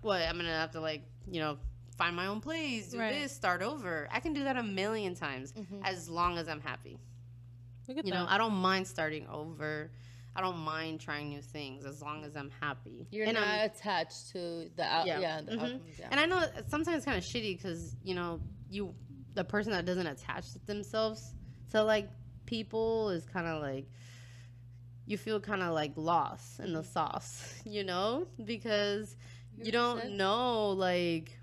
[0.00, 1.58] what i'm gonna have to like you know
[1.98, 3.12] find my own place do Right.
[3.12, 5.80] this start over i can do that a million times Mhm.
[5.84, 6.98] as long as i'm happy
[7.88, 8.18] Look at you that.
[8.18, 9.90] know i don't mind starting over
[10.36, 13.66] i don't mind trying new things as long as i'm happy You're And not I'm-
[13.70, 15.06] attached to the out.
[15.06, 15.18] Yeah.
[15.18, 15.40] Yeah.
[15.42, 15.62] the Mhm.
[15.62, 16.08] outcomes, yeah.
[16.10, 18.94] and I know sometimes it's kind of shitty because you know you
[19.34, 21.34] the person that doesn't attach themselves
[21.70, 22.08] to like
[22.46, 23.86] people is kind of like
[25.06, 29.16] you feel kind of like lost in the sauce, you know, because
[29.62, 31.36] you don't know like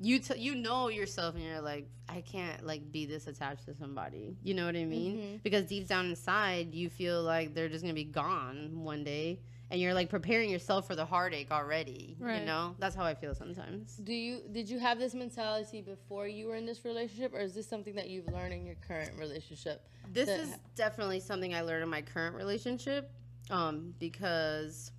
[0.00, 3.74] you t- you know yourself and you're like I can't like be this attached to
[3.74, 4.36] somebody.
[4.42, 5.16] You know what I mean?
[5.18, 5.42] Mhm.
[5.42, 9.40] Because deep down inside you feel like they're just going to be gone one day
[9.70, 12.74] and you're like preparing yourself for the heartache already, you know?
[12.78, 13.96] That's how I feel sometimes.
[13.96, 17.54] Do you did you have this mentality before you were in this relationship, or is
[17.54, 19.86] this something that you've learned in your current relationship?
[20.12, 23.10] This that is definitely something I learned in my current relationship
[23.50, 24.92] um, because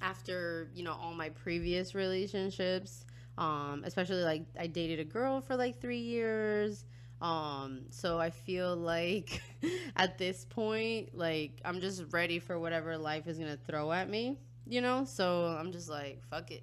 [0.00, 3.04] after, you know, all my previous relationships,
[3.36, 6.84] um, especially like I dated a girl for like three years.
[7.20, 9.42] Um, so I feel like
[9.96, 14.38] at this point, like I'm just ready for whatever life is gonna throw at me,
[14.66, 15.04] you know?
[15.04, 16.62] So I'm just like, fuck it.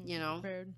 [0.00, 0.08] Mhm.
[0.08, 0.40] You know?
[0.42, 0.72] Weird.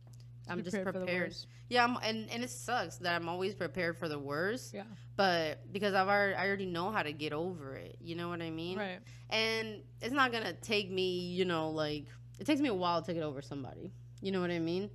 [0.50, 1.34] I'm just Prepared the prepared.
[1.68, 4.72] Yeah, I'm, and and it sucks that I'm always prepared for the worst.
[4.72, 4.84] Yeah.
[5.16, 7.96] But because I've already I already know how to get over it.
[8.00, 8.78] You know what I mean?
[8.78, 9.00] Right.
[9.30, 12.06] And it's not gonna take me, you know, like
[12.38, 13.92] it takes me a while to get over somebody.
[14.22, 14.88] You know what I mean?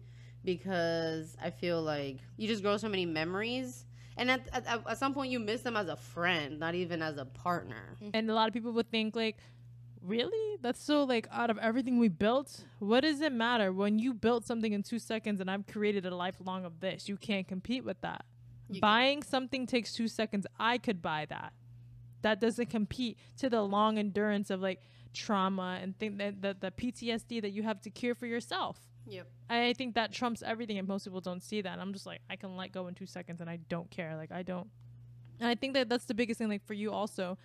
[0.43, 3.85] Because I feel like you just grow so many memories,
[4.17, 7.17] and at, at, at some point you miss them as a friend, not even as
[7.17, 7.97] a partner.
[8.01, 8.11] Mm-hmm.
[8.13, 9.37] And a lot of people would think like,
[10.01, 10.57] really?
[10.61, 12.63] That's so like out of everything we built.
[12.79, 16.15] What does it matter when you built something in two seconds and I've created a
[16.15, 17.07] lifelong of this?
[17.09, 18.25] You can't compete with that.
[18.69, 20.47] You Buying something takes two seconds.
[20.59, 21.53] I could buy that.
[22.21, 24.81] That doesn't compete to the long endurance of like
[25.13, 28.79] trauma and think that the, the PTSD that you have to cure for yourself.
[29.07, 29.27] Yep.
[29.49, 31.73] I think that trumps everything, and most people don't see that.
[31.73, 34.15] And I'm just like, I can let go in two seconds, and I don't care.
[34.15, 34.67] Like I don't.
[35.39, 36.47] And I think that that's the biggest thing.
[36.49, 37.37] Like for you also,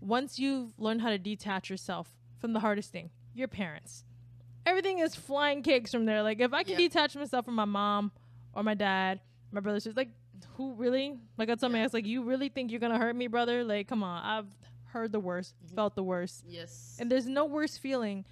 [0.00, 4.04] once you've learned how to detach yourself from the hardest thing, your parents,
[4.66, 6.22] everything is flying cakes from there.
[6.22, 6.88] Like if I can Yeah.
[6.88, 8.12] detach myself from my mom
[8.52, 9.20] or my dad,
[9.52, 10.10] my brother, sisters, like
[10.56, 11.18] who really?
[11.38, 11.84] Like I told my Yeah.
[11.84, 13.64] ex, like you really think you're gonna hurt me, brother?
[13.64, 14.48] Like come on, I've
[14.86, 15.74] heard the worst, Mm-hmm.
[15.76, 16.44] felt the worst.
[16.46, 16.96] Yes.
[17.00, 18.24] And there's no worse feeling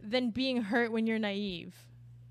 [0.00, 1.74] than being hurt when you're naive.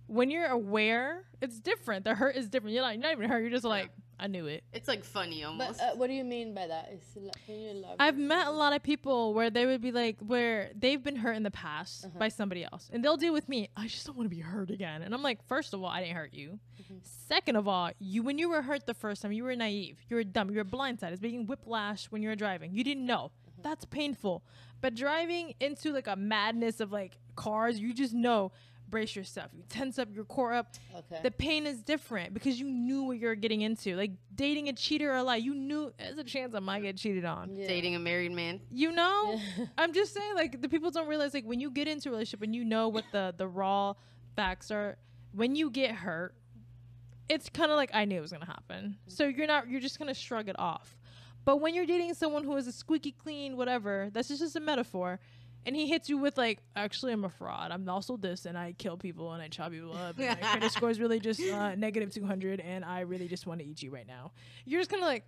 [0.07, 2.05] When you're aware, it's different.
[2.05, 2.73] The hurt is different.
[2.73, 3.39] You're not, you're not even hurt.
[3.41, 3.89] You're just like,
[4.19, 4.63] I knew it.
[4.73, 5.77] it's like funny almost.
[5.79, 6.89] But uh, what do you mean by that?
[6.91, 7.97] it like- Can you elaborate?
[7.99, 11.33] I've met a lot of people where they would be like, where they've been hurt
[11.33, 12.17] in the past Uh-huh.
[12.17, 13.69] by somebody else, and they'll deal with me.
[13.77, 15.03] I just don't want to be hurt again.
[15.03, 16.59] And I'm like, first of all, I didn't hurt you.
[16.81, 16.95] Mm-hmm.
[17.03, 19.99] Second of all, you when you were hurt the first time, you were naive.
[20.09, 20.49] You were dumb.
[20.49, 21.11] You were blindsided.
[21.11, 22.73] It's being whiplash when you were driving.
[22.73, 23.31] You didn't know.
[23.51, 23.61] Mm-hmm.
[23.61, 24.43] That's painful.
[24.81, 28.51] But driving into like a madness of like cars, you just know.
[28.89, 29.51] Brace yourself.
[29.53, 30.73] You tense up your core up.
[30.95, 31.19] okay.
[31.21, 33.95] The pain is different because you knew what you were getting into.
[33.95, 36.95] Like dating a cheater or a lie, you knew there's a chance I might get
[36.97, 37.55] cheated on.
[37.55, 37.67] Yeah.
[37.67, 38.61] Dating a married man.
[38.71, 39.39] You know,
[39.77, 42.41] I'm just saying, like the people don't realize, like when you get into a relationship
[42.43, 43.93] and you know what the the raw
[44.35, 44.97] facts are,
[45.33, 46.33] when you get hurt,
[47.29, 48.97] it's kind of like I knew it was gonna happen.
[49.07, 50.97] So you're not, you're just gonna shrug it off.
[51.43, 55.19] But when you're dating someone who is a squeaky clean, whatever, that's just a metaphor.
[55.67, 57.71] And he hits you with like, actually, I'm a fraud.
[57.71, 60.17] I'm also this, and I kill people and I chop people up.
[60.17, 63.59] And my credit score is really just uh, negative 200, and I really just want
[63.59, 64.31] to eat you right now.
[64.65, 65.25] You're just kind of like,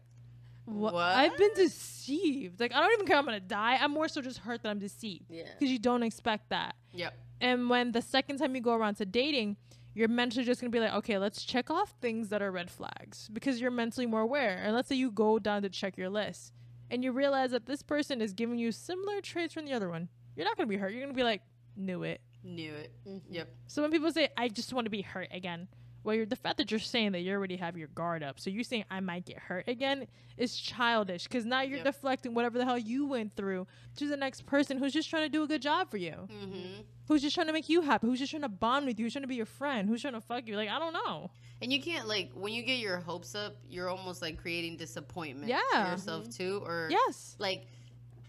[0.66, 0.94] what?
[0.94, 1.04] What?
[1.04, 2.60] I've been deceived.
[2.60, 3.18] Like I don't even care.
[3.18, 3.78] I'm gonna die.
[3.82, 5.44] I'm more so just hurt that I'm deceived Yeah.
[5.58, 6.76] because you don't expect that.
[6.94, 7.14] Yep.
[7.42, 9.58] And when the second time you go around to dating,
[9.94, 13.30] you're mentally just gonna be like, okay, let's check off things that are red flags
[13.34, 14.62] because you're mentally more aware.
[14.64, 16.54] And let's say you go down to check your list
[16.92, 20.10] and you realize that this person is giving you similar traits from the other one.
[20.40, 20.94] You're not gonna be hurt.
[20.94, 21.42] You're gonna be like,
[21.76, 22.22] knew it.
[22.46, 22.94] Knew it.
[23.06, 23.34] Mm-hmm.
[23.34, 23.50] Yep.
[23.68, 25.68] So when people say, I just want to be hurt again,
[26.06, 28.50] well, you're, the fact that you're saying that you already have your guard up, so
[28.50, 31.86] you're saying I might get hurt again is childish because now you're Yep.
[31.88, 33.68] deflecting whatever the hell you went through
[33.98, 36.84] to the next person who's just trying to do a good job for you, Mm-hmm.
[37.10, 39.12] who's just trying to make you happy, who's just trying to bond with you, who's
[39.14, 40.56] trying to be your friend, who's trying to fuck you.
[40.56, 41.32] Like, I don't know.
[41.62, 45.50] And you can't like when you get your hopes up, you're almost like creating disappointment
[45.50, 45.60] Yeah.
[45.86, 46.62] for yourself too.
[46.66, 47.36] Or Yes.
[47.40, 47.68] like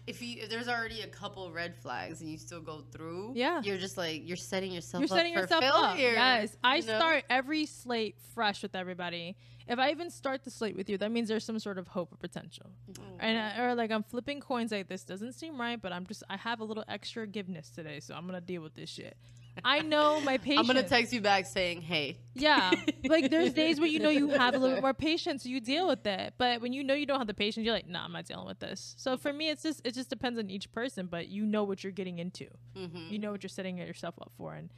[0.07, 3.61] if you if there's already a couple red flags and you still go through, Yeah.
[3.61, 5.95] you're just like you're setting yourself You're up setting yourself up.
[5.95, 6.13] failure.
[6.13, 6.55] Yes.
[6.63, 6.97] I you know?
[6.97, 9.35] start every slate fresh with everybody.
[9.67, 12.11] If I even start the slate with you, that means there's some sort of hope
[12.11, 12.71] or potential.
[12.99, 15.93] Oh, and I, uh, or like I'm flipping coins like this doesn't seem right, but
[15.93, 18.89] I'm just I have a little extra giveness today, so I'm gonna deal with this
[18.89, 19.15] shit.
[19.63, 20.59] I know my patience.
[20.59, 22.71] I'm gonna text you back saying, "Hey, Yeah,
[23.03, 25.59] like there's days where you know you have a little bit more patience, so you
[25.59, 26.33] deal with it.
[26.37, 28.47] But when you know you don't have the patience, you're like, nah, I'm not dealing
[28.47, 28.95] with this.
[28.97, 31.83] So for me, it's just it just depends on each person, but you know what
[31.83, 32.47] you're getting into.
[32.75, 33.07] mm-hmm.
[33.09, 34.69] You know what you're setting yourself up for, and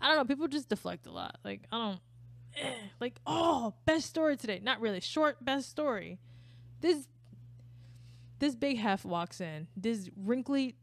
[0.00, 0.24] I don't know.
[0.24, 1.38] People just deflect a lot.
[1.44, 2.00] Like I don't
[2.56, 4.60] eh, like oh best story today.
[4.62, 6.18] Not really short best story.
[6.80, 7.08] This
[8.38, 9.66] this big hef walks in.
[9.76, 10.76] This wrinkly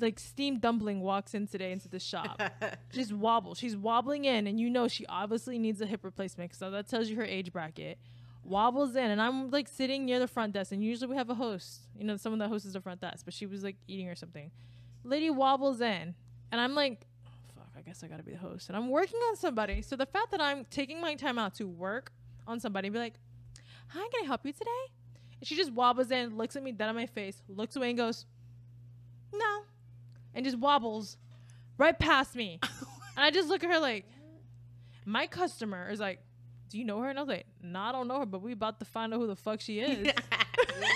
[0.00, 2.40] like steamed dumpling walks in today into the shop.
[2.92, 3.54] just wobble.
[3.54, 6.54] She's wobbling in, and you know she obviously needs a hip replacement.
[6.54, 7.98] So that tells you her age bracket.
[8.44, 11.34] Wobbles in, and I'm like sitting near the front desk, and usually we have a
[11.34, 11.82] host.
[11.96, 14.50] You know, someone that hosts the front desk, but she was like eating or something.
[15.04, 16.14] Lady wobbles in,
[16.52, 17.06] and I'm like,
[17.54, 18.68] fuck, I guess I gotta be the host.
[18.68, 19.82] And I'm working on somebody.
[19.82, 22.12] So the fact that I'm taking my time out to work
[22.46, 23.14] on somebody be like,
[23.88, 24.70] hi, can I help you today?
[25.40, 27.98] And she just wobbles in, looks at me dead on my face, looks away and
[27.98, 28.26] goes,
[29.32, 29.62] no.
[30.34, 31.16] And just wobbles
[31.76, 32.58] right past me.
[32.62, 34.04] and I just look at her like,
[35.04, 36.20] my customer is like,
[36.68, 37.08] do you know her?
[37.08, 39.20] And I was like, no, I don't know her, but we about to find out
[39.20, 40.12] who the fuck she is.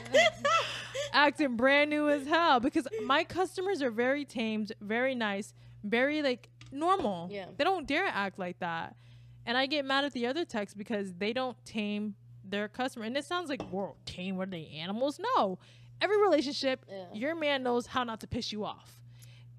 [1.13, 6.49] Acting brand new as hell because my customers are very tamed, very nice, very like
[6.71, 7.29] normal.
[7.31, 7.47] Yeah.
[7.57, 8.97] They don't dare act like that.
[9.45, 12.15] And I get mad at the other techs because they don't tame
[12.45, 13.05] their customer.
[13.05, 15.21] And it sounds like, whoa, tame, what are they, animals?
[15.37, 15.59] No.
[16.01, 17.05] Every relationship, Yeah.
[17.15, 18.99] your man knows how not to piss you off.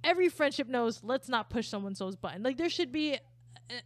[0.04, 2.44] Every friendship knows, let's not push someone's button.
[2.44, 3.20] Like, there should be a-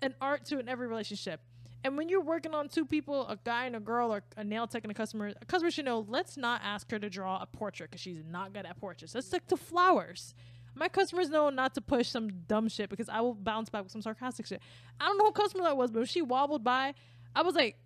[0.02, 1.42] an art to it in every relationship.
[1.84, 4.66] And when you're working on two people, a guy and a girl, or a nail
[4.66, 6.00] tech and a customer, a customer should know.
[6.00, 9.14] Let's not ask her to draw a portrait because she's not good at portraits.
[9.14, 10.34] Let's stick to flowers.
[10.74, 13.92] My customers know not to push some dumb shit because I will bounce back with
[13.92, 14.62] some sarcastic shit.
[15.00, 16.94] I don't know who customer that was, but when she wobbled by,
[17.36, 17.78] I was like,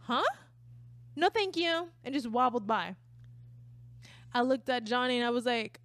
[0.00, 0.22] "Huh?
[1.18, 2.94] No, thank you," and just wobbled by.
[4.32, 5.80] I looked at Johnny and I was like,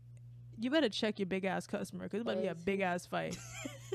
[0.59, 3.05] "You better check your big ass customer because it's about to be a big ass
[3.05, 3.37] fight."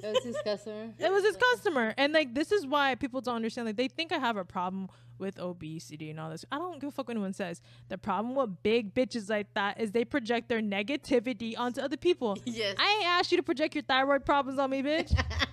[0.02, 0.92] That was his customer.
[0.98, 1.94] It was his customer.
[1.96, 3.66] And like this is why people don't understand.
[3.66, 6.44] Like they think I have a problem with obesity and all this.
[6.52, 7.60] I don't give a fuck what anyone says.
[7.88, 12.38] The problem with big bitches like that is they project their negativity onto other people.
[12.46, 12.76] Yes.
[12.78, 15.12] I ain't asked you to project your thyroid problems on me, bitch.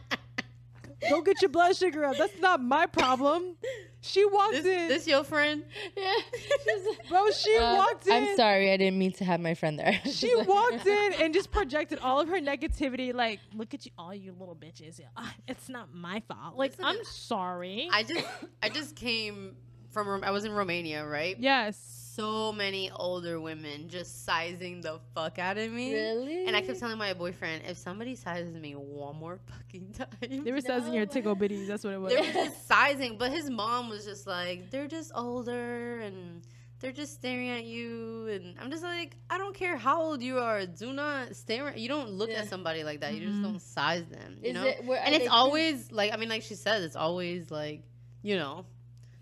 [1.09, 2.17] Go get your blood sugar up.
[2.17, 3.55] That's not my problem.
[4.01, 4.87] She walked this, in.
[4.87, 5.63] this your friend?
[5.97, 6.13] yeah.
[7.09, 8.13] Bro, she Uh, walked in.
[8.13, 9.99] I'm sorry, I didn't mean to have my friend there.
[10.05, 13.13] She walked in and just projected all of her negativity.
[13.13, 14.99] Like, look at you, all you little bitches.
[14.99, 15.07] Yeah,
[15.47, 16.55] it's not my fault.
[16.55, 17.89] Like, Listen, I'm sorry.
[17.91, 18.25] I just
[18.61, 19.55] I just came
[19.91, 21.35] from I was in Romania, right?
[21.39, 22.04] yes.
[22.15, 25.93] So many older women just sizing the fuck out of me.
[25.93, 26.45] Really?
[26.47, 30.51] And I kept telling my boyfriend, if somebody sizes me one more fucking time, They
[30.51, 31.67] were sizing your tickle bitties.
[31.67, 32.13] That's what it was.
[32.13, 33.17] they were just sizing.
[33.17, 36.41] But his mom was just like, they're just older and
[36.79, 38.27] they're just staring at you.
[38.27, 40.65] And I'm just like, I don't care how old you are.
[40.65, 41.75] Do not stare.
[41.75, 42.41] You don't look Yeah.
[42.43, 43.13] at somebody like that.
[43.15, 43.31] You Mhm.
[43.31, 44.37] just don't size them.
[44.41, 44.65] You Is know.
[44.65, 47.81] it- where- and it's always like, I mean, like she says, it's always like,
[48.21, 48.65] you know.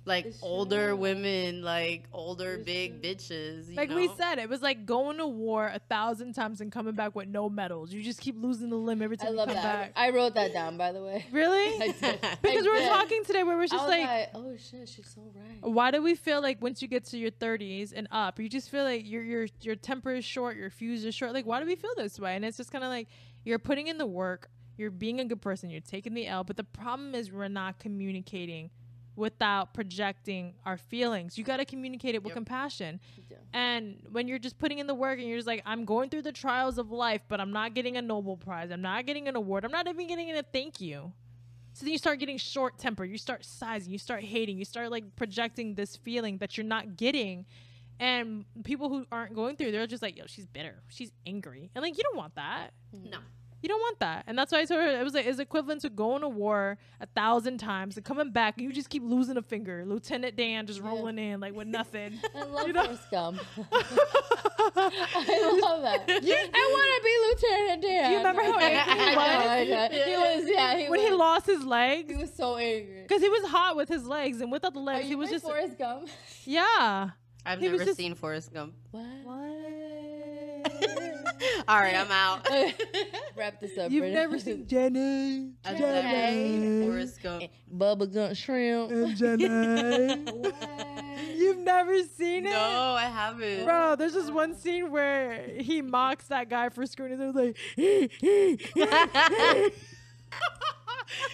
[0.06, 0.96] Like It's older true.
[0.98, 3.12] women, like older It's big true.
[3.12, 3.70] bitches.
[3.70, 3.96] You like know?
[3.96, 7.30] we said, it was like going to war a thousand times and coming back with
[7.30, 7.94] no medals.
[7.94, 9.80] You just keep losing the limb every I time love you come that.
[9.82, 9.94] back.
[9.96, 11.26] I wrote that down, by the way.
[11.32, 11.94] really?
[12.42, 15.62] Because we were talking today where we're just like, like, oh shit, she's so right.
[15.72, 18.70] why do we feel like once you get to your 30s and up, you just
[18.70, 21.34] feel like your your your temper is short, your fuse is short?
[21.34, 22.36] Like, why do we feel this way?
[22.36, 23.08] And it's just kind of like
[23.46, 26.58] you're putting in the work, you're being a good person, you're taking the L, but
[26.58, 28.70] the problem is we're not communicating
[29.16, 31.38] without projecting our feelings.
[31.38, 32.36] You got to communicate it with Yep.
[32.36, 33.00] compassion.
[33.30, 33.38] Yeah.
[33.54, 36.24] And when you're just putting in the work and you're just like, I'm going through
[36.24, 38.72] the trials of life, but I'm not getting a Nobel Prize.
[38.72, 39.66] I'm not getting an award.
[39.66, 41.12] I'm not even getting a thank you.
[41.74, 43.10] So then you start getting short tempered.
[43.10, 43.92] You start sizing.
[43.92, 44.58] You start hating.
[44.58, 47.46] You start like projecting this feeling that you're not getting.
[48.00, 50.82] And people who aren't going through, they're just like, yo, she's bitter.
[50.90, 51.70] She's angry.
[51.76, 52.72] And like, you don't want that.
[52.92, 53.20] no.
[53.64, 54.26] You don't want that.
[54.28, 56.78] And that's why I told her it was like, it's equivalent to going to war
[57.00, 59.86] a thousand times and coming back and you just keep losing a finger.
[59.86, 60.88] Lieutenant Dan just Yeah.
[60.90, 62.20] rolling in like with nothing.
[62.36, 62.84] I love You know?
[62.84, 63.40] Forrest Gump.
[64.76, 66.04] I love that.
[66.10, 67.16] I want to be
[67.48, 68.04] Lieutenant Dan.
[68.06, 69.76] Do you remember how angry he I know, I know.
[69.76, 70.06] was?
[70.06, 70.78] He was, yeah.
[70.78, 73.04] He when was, he lost his legs, he was so angry.
[73.04, 75.46] because he was hot with his legs, and without the legs, he was my just
[75.46, 76.10] Forrest Gump.
[76.44, 77.12] yeah.
[77.46, 78.74] I've He never just- seen Forrest Gump.
[78.92, 79.04] What?
[81.68, 82.48] All right, I'm out.
[83.36, 83.92] Wrap this up.
[83.92, 84.14] You've Brittany.
[84.14, 85.52] never seen Jenny.
[85.66, 86.58] I've Jenny.
[86.86, 88.92] never seen Bubba Gump Shrimp.
[88.92, 89.44] I'm Jenny.
[91.36, 92.52] You've never seen it.
[92.52, 93.66] No, I haven't.
[93.66, 97.58] Bro, there's this one scene where he mocks that guy for screwing his like,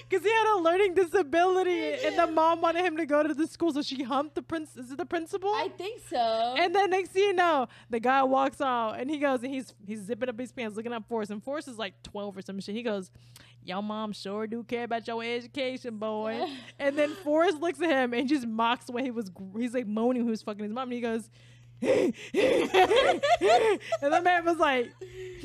[0.07, 3.33] because he had a learning disability, oh, and the mom wanted him to go to
[3.33, 4.75] the school, so she humped the prince.
[4.75, 5.49] Is it the principal?
[5.49, 6.55] I think so.
[6.57, 9.73] And then next thing you know, the guy walks out and he goes and he's
[9.85, 12.59] he's zipping up his pants, looking at Forrest, and Forrest is like twelve or some
[12.59, 12.75] shit.
[12.75, 13.11] He goes,
[13.63, 16.45] "Your mom sure do care about your education, boy."
[16.79, 19.31] and then Forrest looks at him and just mocks the way he was.
[19.57, 21.29] He's like moaning who was fucking his mom, and he goes.
[21.81, 24.91] and the man was like,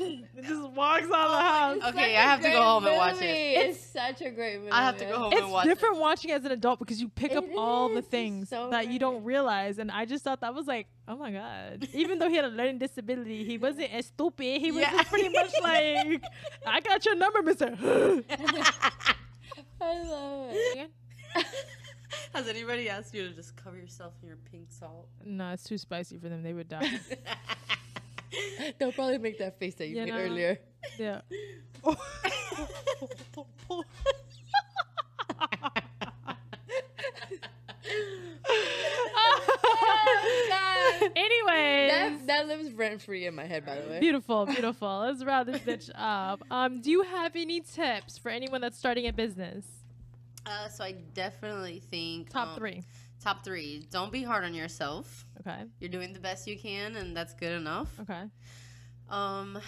[0.01, 1.77] and just walks out of the oh house.
[1.93, 3.25] Okay, I have to go great home and watch it.
[3.25, 4.71] It's, such a great movie.
[4.71, 7.33] I have to go home and It's different watching as an adult because you pick
[7.33, 9.79] up It all the things so that you don't realize.
[9.79, 11.87] And I just thought that was like, oh my God.
[11.93, 14.59] Even though he had a learning disability, he wasn't as stupid.
[14.59, 14.91] He was Yeah.
[14.91, 16.21] just pretty much like,
[16.67, 17.77] I got your number, mister.
[19.81, 20.91] I love it.
[22.09, 22.15] It.
[22.33, 25.07] Has anybody asked you to just cover yourself in your pink salt?
[25.23, 26.43] no, it's too spicy for them.
[26.43, 26.87] They would die.
[28.79, 30.17] They'll probably make that face that you, You made know?
[30.19, 30.59] earlier.
[30.99, 31.21] Yeah.
[41.15, 41.91] Anyways.
[41.91, 43.99] That, that lives rent free in my head, by the way.
[43.99, 44.99] Beautiful, beautiful.
[44.99, 46.41] Let's wrap this bitch up.
[46.49, 49.65] Um, do you have any tips for anyone that's starting a business?
[50.45, 52.83] Uh, so I definitely think Top um, three.
[53.21, 53.85] Top three.
[53.89, 55.25] Don't be hard on yourself.
[55.39, 55.63] Okay.
[55.79, 57.89] You're doing the best you can, and that's good enough.
[58.01, 58.23] Okay.
[59.09, 59.59] Um,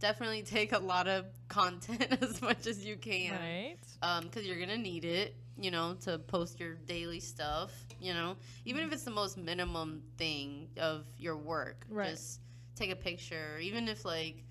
[0.00, 3.32] definitely take a lot of content as much as you can.
[3.34, 3.76] Right.
[4.02, 8.36] um because you're gonna need it you know to post your daily stuff you know
[8.64, 12.10] even if it's the most minimum thing of your work Right.
[12.10, 12.40] just
[12.76, 14.44] take a picture even if like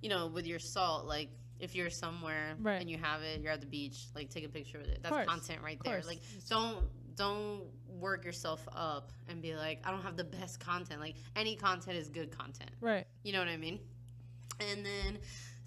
[0.00, 1.30] you know with your salt like
[1.62, 2.80] if you're somewhere Right.
[2.80, 4.98] and you have it, you're at the beach, like take a picture with it.
[5.02, 5.26] That's Course.
[5.26, 6.02] content right there.
[6.06, 6.84] Like don't
[7.14, 7.62] don't
[8.00, 11.00] work yourself up and be like, I don't have the best content.
[11.00, 12.70] Like any content is good content.
[12.80, 13.06] Right.
[13.22, 13.78] You know what I mean?
[14.60, 15.18] And then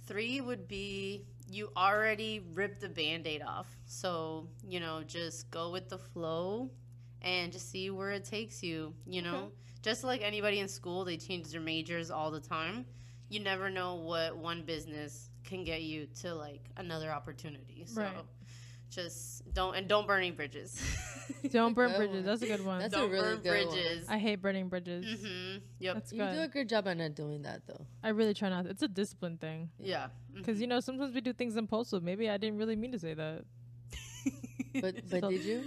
[0.06, 3.68] three would be you already ripped the band aid off.
[3.86, 6.72] So, you know, just go with the flow
[7.22, 8.94] and just see where it takes you.
[9.08, 9.54] You know, Okay.
[9.82, 12.86] just like anybody in school, they change their majors all the time.
[13.30, 17.84] You never know what one business can get you to like another opportunity.
[17.86, 18.14] So, Right.
[18.90, 20.82] just don't and don't burn any bridges.
[21.52, 22.16] Don't burn Good bridges.
[22.16, 22.26] one.
[22.26, 22.80] That's a good one.
[22.80, 23.76] That's a don't really burn good one.
[23.76, 24.06] bridges.
[24.10, 25.20] I hate burning bridges.
[25.22, 25.94] hmm Yep.
[25.96, 26.52] That's You do a good.
[26.52, 27.86] good job at not doing that though.
[28.04, 28.66] I really try not.
[28.68, 29.70] It's a discipline thing.
[29.80, 30.08] Yeah.
[30.34, 32.02] Because you know sometimes we do things impulsive.
[32.04, 33.44] Maybe I didn't really mean to say that.
[34.82, 35.64] But but So- did you?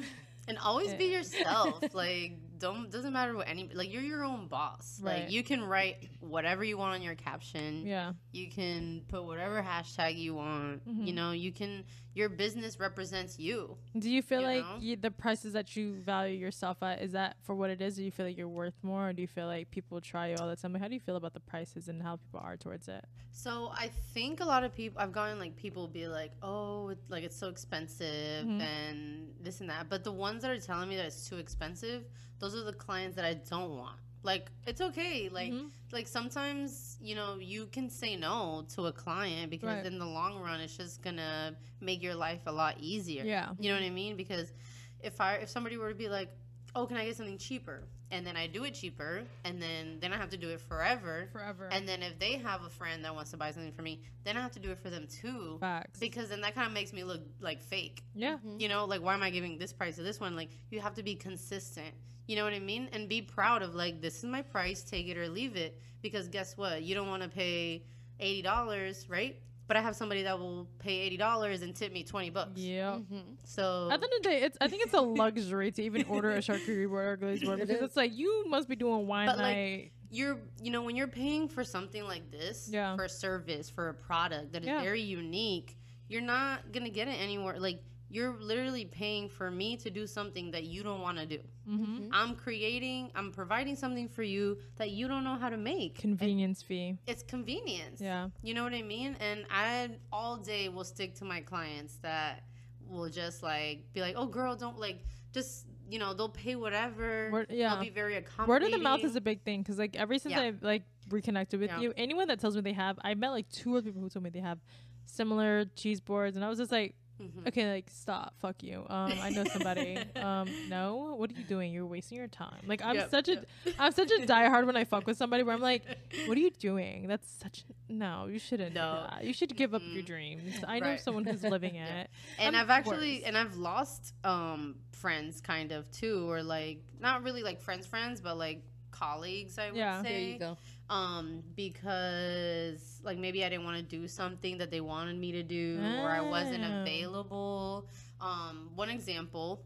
[0.49, 5.00] and always be yourself like don't doesn't matter what any like you're your own boss
[5.02, 5.22] Right.
[5.22, 8.12] like you can write whatever you want on your caption Yeah.
[8.32, 11.14] you can put whatever hashtag you want you Mhm.
[11.14, 11.84] know you can
[12.14, 16.36] your business represents you Do you feel You like you, the prices that you value
[16.36, 17.96] yourself at is that for what it is?
[17.96, 20.36] Do you feel like you're worth more, or do you feel like people try you
[20.40, 20.72] all the time?
[20.72, 23.04] Like, how do you feel about the prices and how people are towards it?
[23.30, 26.98] so i think a lot of people i've gotten like people be like oh it,
[27.11, 28.61] like it's so expensive Mhm.
[28.61, 32.04] and this and that but the ones that are telling me that it's too expensive
[32.38, 35.71] those are the clients that i don't want like it's okay like Mhm.
[35.93, 39.87] like sometimes you know you can say no to a client because Right.
[39.87, 43.53] in the long run it's just gonna make your life a lot easier Yeah.
[43.59, 44.53] you know what i mean because
[45.01, 46.31] if i if somebody were to be like
[46.75, 50.12] oh can i get something cheaper and then i do it cheaper and then then
[50.12, 51.69] i have to do it forever Forever.
[51.71, 54.37] and then if they have a friend that wants to buy something for me then
[54.37, 55.99] i have to do it for them too Facts.
[56.01, 58.39] because then that kind of makes me look like fake yeah.
[58.59, 60.95] You know like why am i giving this price to this one like you have
[60.95, 61.95] to be consistent
[62.29, 65.09] you know what i mean and be proud of like this is my price take
[65.09, 67.83] it or leave it because guess what you don't want to pay
[68.20, 72.51] $80 right but i have somebody that will pay $80 and tip me 20 bucks
[72.61, 72.99] Yeah.
[73.11, 73.22] Mhm.
[73.45, 76.05] so At the end of the day, it's I think it's a luxury to even
[76.09, 77.87] order a charcuterie board or glazed board It because is.
[77.89, 81.49] it's like you must be doing wine But, like, you're you know when you're paying
[81.49, 82.95] for something like this Yeah.
[82.97, 84.83] for a service for a product that is Yeah.
[84.83, 85.76] very unique
[86.09, 90.50] you're not gonna get it anywhere like you're literally paying for me to do something
[90.50, 94.90] that you don't want to do hmm i'm creating i'm providing something for you that
[94.90, 96.96] you don't know how to make Convenience fee.
[97.06, 98.28] it's convenience Yeah.
[98.42, 102.44] you know what i mean and i all day will stick to my clients that
[102.88, 107.30] will just like be like oh girl don't like just you know they'll pay whatever
[107.32, 107.70] Word- yeah.
[107.74, 108.48] they'll be very accommodating.
[108.48, 110.42] Word of the mouth is a big thing because like ever since Yeah.
[110.42, 111.80] I've like reconnected with Yeah.
[111.80, 114.22] you, anyone that tells me they have, I met like two other people who told
[114.22, 114.59] me they have
[115.06, 117.49] similar cheese boards, and I was just like, Mhm.
[117.49, 118.87] okay, like stop, fuck you.
[118.89, 119.99] Um, I know somebody.
[120.16, 121.73] um, no, what are you doing?
[121.73, 122.62] You're wasting your time.
[122.66, 123.47] Like I'm Yep, such a, yep.
[123.79, 125.83] am such a diehard when I fuck with somebody where I'm like,
[126.27, 127.07] what are you doing?
[127.09, 129.09] That's such no, you shouldn't No.
[129.23, 130.55] You should give up your dreams.
[130.66, 132.09] I know someone who's living it.
[132.39, 137.23] and I'm I've actually and I've lost um friends kind of too or like not
[137.23, 140.03] really like friends friends but like colleagues I would Yeah.
[140.03, 140.57] say There you go.
[140.91, 145.43] Um because like maybe I didn't want to do something that they wanted me to
[145.43, 146.80] do or I wasn't Oh.
[146.80, 147.89] available
[148.20, 149.62] um one example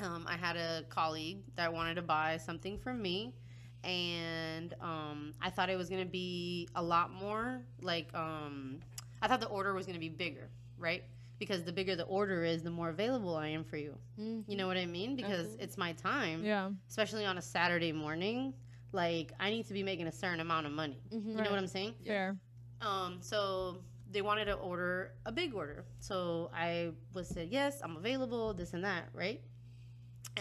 [0.00, 3.34] um I had a colleague that wanted to buy something from me
[3.82, 8.78] and um I thought it was going to be a lot more like um
[9.20, 10.48] I thought the order was going to be bigger
[10.78, 11.04] right
[11.38, 14.44] because the bigger the order is the more available I am for you Mhm.
[14.46, 15.64] you know what I mean because Absolutely.
[15.64, 16.70] it's my time Yeah.
[16.88, 18.54] especially on a Saturday morning
[18.94, 21.26] like I need to be making a certain amount of money Mhm.
[21.30, 21.44] you Right.
[21.44, 22.36] know what I'm saying Fair.
[22.80, 25.84] um, so they wanted to order a big order.
[25.98, 29.40] So I was said, yes, I'm available, this and that, right?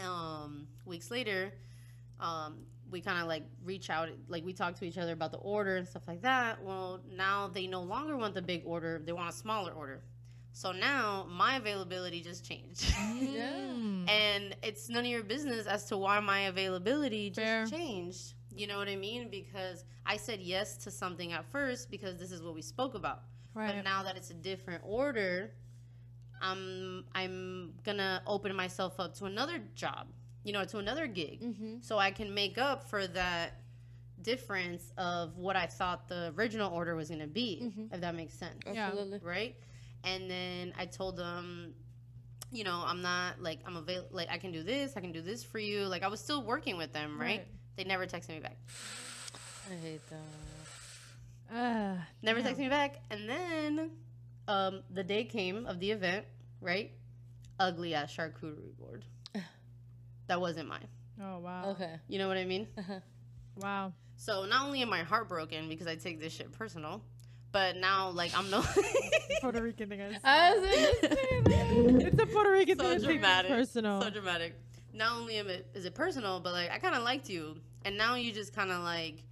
[0.02, 1.54] Um, weeks later,
[2.20, 5.38] um, we kind of like reach out, like we talk to each other about the
[5.40, 6.64] order and stuff like that.
[6.64, 10.04] Well, now they no longer want the big order; they want a smaller order.
[10.52, 12.84] So now my availability just changed,
[13.16, 13.52] Yeah.
[13.74, 14.08] Mm.
[14.22, 17.66] and it's none of your business as to why my availability just Fair.
[17.66, 18.34] changed.
[18.56, 19.30] You know what I mean?
[19.30, 23.24] Because I said yes to something at first because this is what we spoke about.
[23.54, 23.74] Right.
[23.76, 25.52] But now that it's a different order,
[26.42, 30.08] I'm I'm gonna open myself up to another job,
[30.44, 31.84] you know, to another gig, Mhm.
[31.84, 33.62] so I can make up for that
[34.22, 37.94] difference of what I thought the original order was gonna be, Mhm.
[37.94, 38.88] if that makes sense, Yeah.
[38.88, 39.20] Absolutely.
[39.20, 39.56] right?
[40.04, 41.76] And then I told them,
[42.52, 44.10] you know, I'm not like I'm available.
[44.16, 45.86] like I can do this, I can do this for you.
[45.88, 47.40] Like I was still working with them, right?
[47.40, 47.48] Right.
[47.76, 48.58] They never texted me back.
[49.72, 51.56] I hate that.
[51.56, 52.54] Uh, Never damn.
[52.54, 53.02] texted me back.
[53.10, 53.92] And then
[54.48, 56.26] um, the day came of the event,
[56.62, 56.92] right?
[57.60, 59.06] Ugly ass charcuterie board.
[60.28, 60.88] that wasn't mine.
[61.22, 61.70] Oh wow.
[61.72, 61.96] Okay.
[62.08, 62.68] You know what I mean?
[63.58, 63.94] Wow.
[64.18, 67.04] So not only am I heartbroken because I take this shit personal,
[67.52, 68.64] but now like I'm no.
[69.42, 70.02] Puerto Rican thing.
[70.02, 70.18] I.
[70.24, 72.06] I was gonna say that.
[72.14, 73.00] it's a Puerto Rican so thing.
[73.00, 73.52] to take dramatic.
[73.52, 74.02] Personal.
[74.02, 74.56] So dramatic.
[74.94, 77.98] Not only am it is it personal, but like I kind of liked you, and
[77.98, 79.24] now you just kind of like,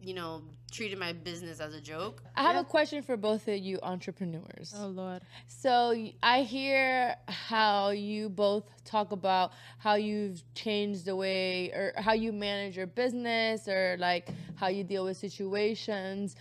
[0.00, 2.22] you know, treated my business as a joke.
[2.36, 4.74] I have a question for both of you entrepreneurs.
[4.76, 5.22] oh Lord.
[5.46, 12.12] So I hear how you both talk about how you've changed the way or how
[12.12, 16.36] you manage your business or like how you deal with situations.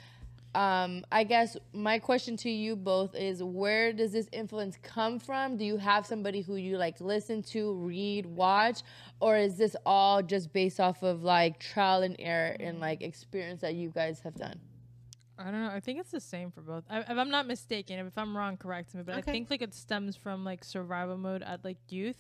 [0.56, 5.56] Um, I guess my question to you both is where does this influence come from?
[5.58, 8.82] Do you have somebody who you like listen to, read, watch,
[9.20, 13.62] or is this all just based off of like trial and error and like experience
[13.62, 14.60] that you guys have done?
[15.38, 15.70] I don't know.
[15.70, 16.84] I think it's the same for both.
[16.90, 19.04] I, if I'm not mistaken, if I'm wrong, correct me.
[19.04, 19.30] But Okay.
[19.30, 22.18] I think like it stems from like survival mode at like youth,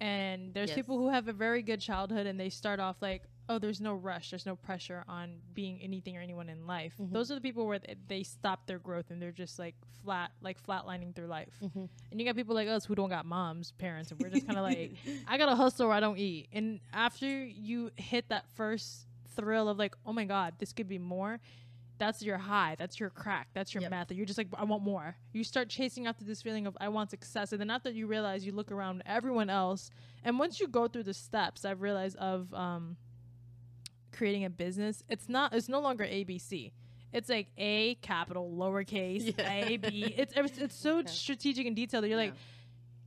[0.00, 0.74] and there's Yes.
[0.74, 3.94] people who have a very good childhood and they start off like, oh, there's no
[3.94, 6.94] rush, there's no pressure on being anything or anyone in life.
[6.98, 10.32] Those are the people where th- they stop their growth and they're just like flat,
[10.40, 11.54] like flatlining through life.
[12.10, 14.58] And you got people like us who don't got moms, parents, and we're just kind
[14.58, 14.92] of like,
[15.28, 16.48] I gotta hustle or I don't eat.
[16.52, 20.98] And after you hit that first thrill of like, oh my god, this could be
[20.98, 21.40] more
[21.98, 23.90] that's your high, that's your crack, that's your Yep.
[23.90, 24.12] meth.
[24.12, 25.16] You're just like, I want more.
[25.32, 28.44] You start chasing after this feeling of I want success, and then after you realize,
[28.44, 29.88] you look around everyone else,
[30.22, 32.98] and once you go through the steps, I've realized of um,
[34.16, 36.72] creating a business, it's not, it's no longer ABC.
[37.12, 39.52] It's like A capital lowercase Yeah.
[39.52, 40.14] A B.
[40.16, 42.34] It's it's, it's so strategic and detailed that you're like,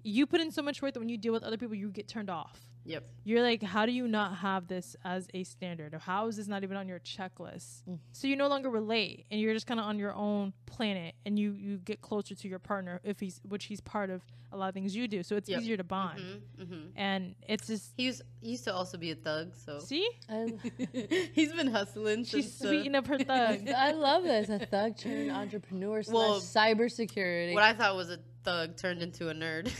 [0.03, 2.07] you put in so much work that when you deal with other people, you get
[2.07, 3.03] turned off Yep.
[3.23, 5.93] you're like, how do you not have this as a standard?
[5.93, 7.83] Or how is this not even on your checklist?
[8.13, 11.37] So you no longer relate and you're just kind of on your own planet and
[11.37, 14.67] you, you get closer to your partner if he's, which he's part of a lot
[14.69, 15.21] of things you do.
[15.23, 15.59] So it's Yep.
[15.61, 16.19] easier to bond.
[16.57, 19.79] hmm hmm And it's just, He used he used to also be a thug, so
[19.79, 20.07] see,
[21.33, 22.23] he's been hustling.
[22.23, 23.67] she's since, uh, sweeting up her thug.
[23.69, 24.49] I love this.
[24.49, 27.53] A thug turned entrepreneur Well, slash cybersecurity.
[27.53, 29.71] What I thought was a thug turned into a nerd.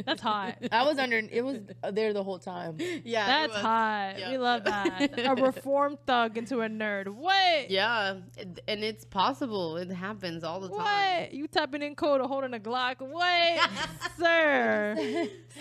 [0.06, 0.56] That's hot.
[0.72, 1.18] I was under.
[1.18, 1.58] It was
[1.92, 2.76] there the whole time.
[3.04, 4.18] yeah, That's hot.
[4.18, 4.30] Yeah.
[4.30, 5.12] We love that.
[5.18, 7.08] a reformed thug into a nerd.
[7.08, 7.70] What?
[7.70, 9.76] Yeah, and- and it's possible.
[9.76, 11.20] It happens all the time.
[11.22, 11.32] What?
[11.32, 12.96] You typing in code or holding a Glock?
[13.00, 13.70] What?
[14.18, 14.94] Sir.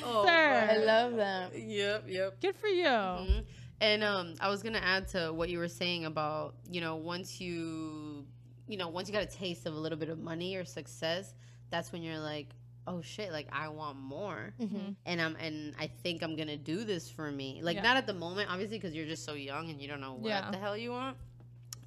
[0.04, 0.68] Oh, Sir.
[0.72, 1.58] I love that.
[1.58, 2.42] Yep, yep.
[2.42, 2.86] Good for you.
[2.86, 3.46] Mhm.
[3.80, 7.40] And um, I was gonna add to what you were saying about you know once
[7.40, 8.26] you
[8.68, 11.36] you know once you got a taste of a little bit of money or success,
[11.70, 12.48] that's when you're like,
[12.86, 14.96] oh shit, like I want more, Mhm.
[15.06, 17.62] and I'm and I think I'm gonna do this for me.
[17.62, 17.82] Like Yeah.
[17.84, 20.30] not at the moment, obviously, because you're just so young and you don't know what
[20.30, 20.50] Yeah.
[20.52, 21.18] the hell you want.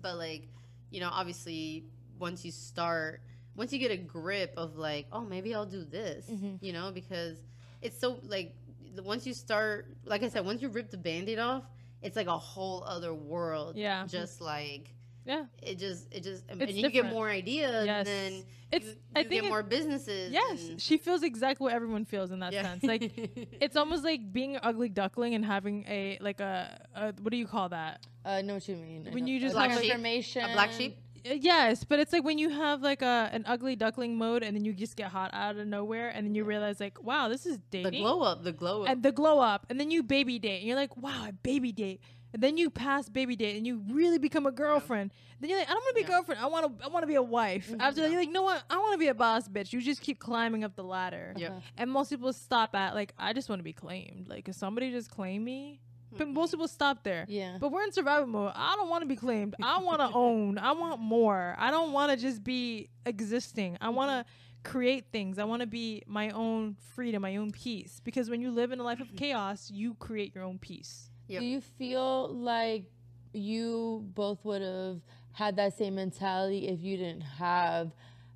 [0.02, 0.48] But like,
[0.90, 1.84] you know, obviously,
[2.18, 3.22] once you start,
[3.56, 6.58] once you get a grip of like, oh, maybe I'll do this, Mhm.
[6.62, 7.38] you know, because
[7.80, 8.54] it's so like
[9.02, 11.64] once you start, like I said, once you rip the band-aid off,
[12.02, 13.76] it's like a whole other world.
[13.76, 14.06] Yeah.
[14.06, 14.94] Just like
[15.26, 15.44] Yeah.
[15.62, 18.06] it just it just and It's you get more ideas, Yes.
[18.06, 18.32] then
[18.72, 20.32] It's- you, I think get it- more businesses.
[20.32, 22.62] Yes, and- she feels exactly what everyone feels in that yeah.
[22.62, 22.82] sense.
[22.84, 23.12] Like
[23.60, 27.36] it's almost like being an ugly duckling and having a like a, a what do
[27.36, 28.06] you call that?
[28.24, 29.08] I know what you mean.
[29.12, 30.96] When you just A have, like, transformation, a black sheep.
[30.96, 34.56] Uh, Yes, but it's like when you have like a an ugly duckling mode and
[34.56, 37.44] then you just get hot out of nowhere and then you realize like wow this
[37.44, 37.92] is dating.
[37.92, 38.88] the glow up, the glow up.
[38.88, 41.72] and the glow up and then you baby date and you're like wow I baby
[41.72, 42.00] date
[42.32, 45.12] and then you pass baby date and you really become a girlfriend.
[45.40, 46.16] Then you're like I don't want to be a Yeah.
[46.16, 47.68] girlfriend I want to I want to be a wife.
[47.70, 47.80] Mm-hmm.
[47.80, 49.72] After that you're like you know what I want to be a boss bitch.
[49.72, 51.34] You just keep climbing up the ladder.
[51.36, 51.50] Yep.
[51.50, 51.60] Uh-huh.
[51.78, 54.28] And most people stop at like, I just want to be claimed.
[54.28, 55.80] Like, if somebody just claim me,
[56.12, 56.34] but mm-hmm.
[56.34, 57.24] most people stop there.
[57.28, 57.56] Yeah.
[57.60, 58.52] But we're in survival mode.
[58.54, 59.54] I don't want to be claimed.
[59.62, 60.58] I want to own.
[60.58, 61.54] I want more.
[61.58, 63.78] I don't want to just be existing.
[63.80, 64.70] I want to mm-hmm.
[64.70, 65.38] create things.
[65.38, 68.00] I want to be my own freedom, my own peace.
[68.02, 71.09] Because when you live in a life of chaos, you create your own peace.
[71.30, 71.40] Yep.
[71.40, 72.84] Do you feel like
[73.32, 75.00] you both would have
[75.32, 77.92] had that same mentality if you didn't have,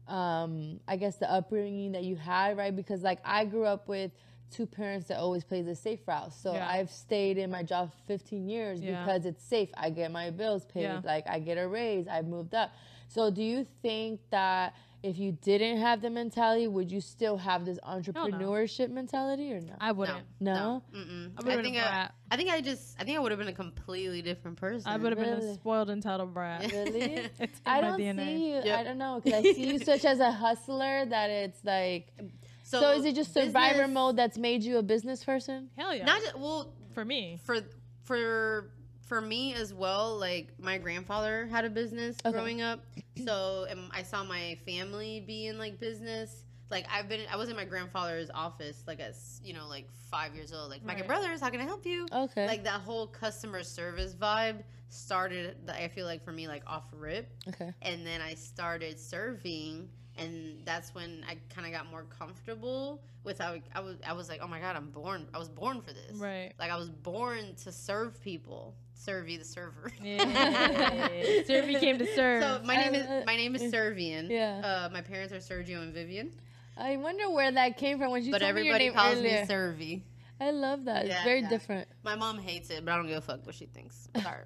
[0.08, 2.74] um, I guess, the upbringing that you had, right?
[2.74, 4.12] Because like I grew up with
[4.50, 6.32] two parents that always played the safe route.
[6.32, 6.68] So Yeah.
[6.68, 9.04] I've stayed in my job 15 years Yeah.
[9.04, 9.70] because it's safe.
[9.74, 10.82] I get my bills paid.
[10.82, 11.00] Yeah.
[11.04, 12.06] Like I get a raise.
[12.06, 12.70] I've moved up.
[13.08, 14.74] So do you think that
[15.04, 19.74] if you didn't have the mentality, would you still have this entrepreneurship mentality or no?
[19.78, 20.24] I wouldn't.
[20.40, 20.82] No?
[20.94, 21.32] Mm-mm.
[21.36, 22.14] I would've I think a I, brat.
[22.30, 24.90] I think I just I think I would have been a completely different person.
[24.90, 26.62] I would have been a spoiled entitled brat.
[26.72, 27.28] Really?
[27.38, 28.24] It's I don't DNA.
[28.24, 28.60] see you.
[28.64, 28.78] Yep.
[28.78, 32.08] I don't know because I see you such as a hustler that it's like.
[32.18, 32.30] Um,
[32.62, 35.68] so, is it just survivor business- mode that's made you a business person?
[35.76, 36.06] Hell yeah.
[36.06, 37.38] Not just, well for me.
[37.44, 37.60] for
[38.04, 38.70] for
[39.14, 40.18] for me as well.
[40.18, 42.32] Like my grandfather had a business Okay.
[42.36, 42.80] growing up,
[43.24, 46.42] so and I saw my family be in like business.
[46.68, 50.34] like I've been I was in my grandfather's office like as you know like five
[50.34, 51.06] years old like and Right.
[51.06, 52.44] Brothers how can I help you Okay.
[52.46, 57.28] like that whole customer service vibe started I feel like for me like off rip
[57.50, 57.72] okay.
[57.82, 59.88] and then I started serving,
[60.18, 63.96] and that's when I kind of got more comfortable with how I was.
[64.06, 65.26] I was like, oh my god, I'm born.
[65.32, 66.16] I was born for this.
[66.16, 66.52] Right.
[66.58, 68.74] Like I was born to serve people.
[69.04, 69.92] Servi the server.
[70.02, 71.08] Yeah.
[71.46, 72.42] Servi came to serve.
[72.42, 74.30] So my name is my name is Servian.
[74.30, 74.60] Yeah.
[74.64, 76.32] Uh, my parents are Sergio and Vivian,
[76.76, 79.40] I wonder where that came from when you but told me your everybody calls earlier.
[79.42, 80.04] me Servi.
[80.40, 81.06] I love that.
[81.06, 81.48] Yeah, it's very yeah.
[81.48, 81.88] different.
[82.02, 84.08] My mom hates it, but I don't give a fuck what she thinks.
[84.20, 84.42] Sorry.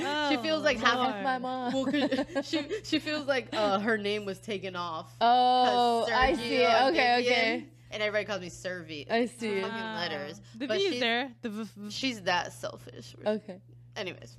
[0.00, 1.14] Oh, she feels like half Lord.
[1.14, 1.72] of My mom.
[1.74, 5.14] well, she she feels like uh, her name was taken off.
[5.20, 6.82] Oh, I see it.
[6.90, 7.66] Okay, okay.
[7.90, 9.06] And everybody calls me Servi.
[9.10, 9.96] I see fucking Ah.
[9.96, 10.40] letters.
[10.56, 11.32] The But V is she's- there.
[11.42, 13.14] The v- v- She's that selfish.
[13.24, 13.60] Okay.
[13.96, 14.36] Anyways.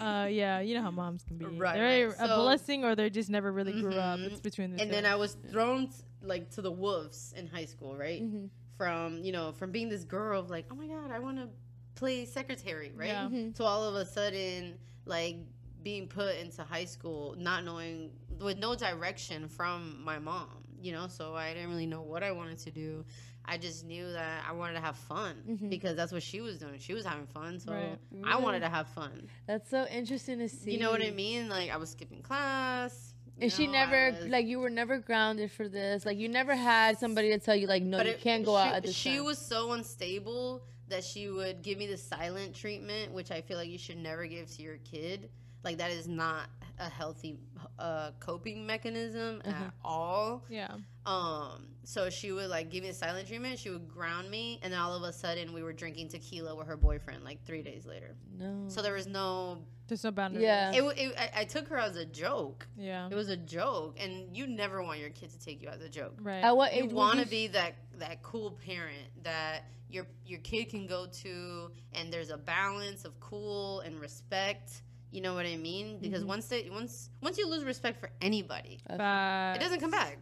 [0.00, 1.44] uh, yeah, you know how moms can be.
[1.44, 2.16] Right, they're right.
[2.18, 4.18] a So- blessing, or they just never really grew up.
[4.20, 4.26] Mhm.
[4.30, 4.94] It's between the And two.
[4.94, 8.22] then I was thrown t- like to the wolves in high school, right?
[8.22, 8.48] Mhm.
[8.76, 11.48] From you know, from being this girl of like, oh my god, I want to
[11.94, 13.08] play secretary, right?
[13.08, 13.28] Yeah.
[13.28, 13.54] Mhm.
[13.56, 15.36] To all of a sudden, like
[15.82, 20.48] being put into high school, not knowing with no direction from my mom,
[20.82, 21.08] you know.
[21.08, 23.04] So I didn't really know what I wanted to do.
[23.44, 25.68] I just knew that I wanted to have fun Mhm.
[25.70, 26.78] because that's what she was doing.
[26.78, 27.98] She was having fun, so Right.
[28.24, 29.28] I wanted to have fun.
[29.46, 30.72] That's so interesting to see.
[30.72, 31.48] You know what I mean?
[31.48, 33.14] Like I was skipping class.
[33.40, 36.06] And she never was- like you were never grounded for this.
[36.06, 38.68] Like you never had somebody to tell you like no, you it- can't go she,
[38.68, 39.24] out at this She time.
[39.24, 43.70] was so unstable that she would give me the silent treatment, which I feel like
[43.70, 45.30] you should never give to your kid.
[45.64, 46.48] Like that is not
[46.82, 47.38] a healthy
[47.78, 49.64] uh, coping mechanism Uh-huh.
[49.64, 50.44] at all.
[50.50, 50.74] yeah,
[51.06, 53.58] Um, so she would like give me a silent treatment.
[53.58, 56.66] She would ground me, and then all of a sudden we were drinking tequila with
[56.66, 58.14] her boyfriend like three days later.
[58.38, 58.64] no.
[58.68, 59.58] So there was no.
[59.88, 60.44] there's no boundaries.
[60.44, 60.70] Yeah.
[60.72, 62.66] It, w- it I, I took her as a joke.
[62.76, 65.80] yeah, It was a joke, and you never want your kid to take you as
[65.82, 66.42] a joke right.
[66.44, 70.40] at what you age would want to be that that cool parent that your your
[70.40, 74.82] kid can go to and there's a balance of cool and respect
[75.12, 75.98] you know what i mean?
[76.00, 76.26] Because Mhm.
[76.34, 80.18] once they once once you lose respect for anybody But it doesn't come back.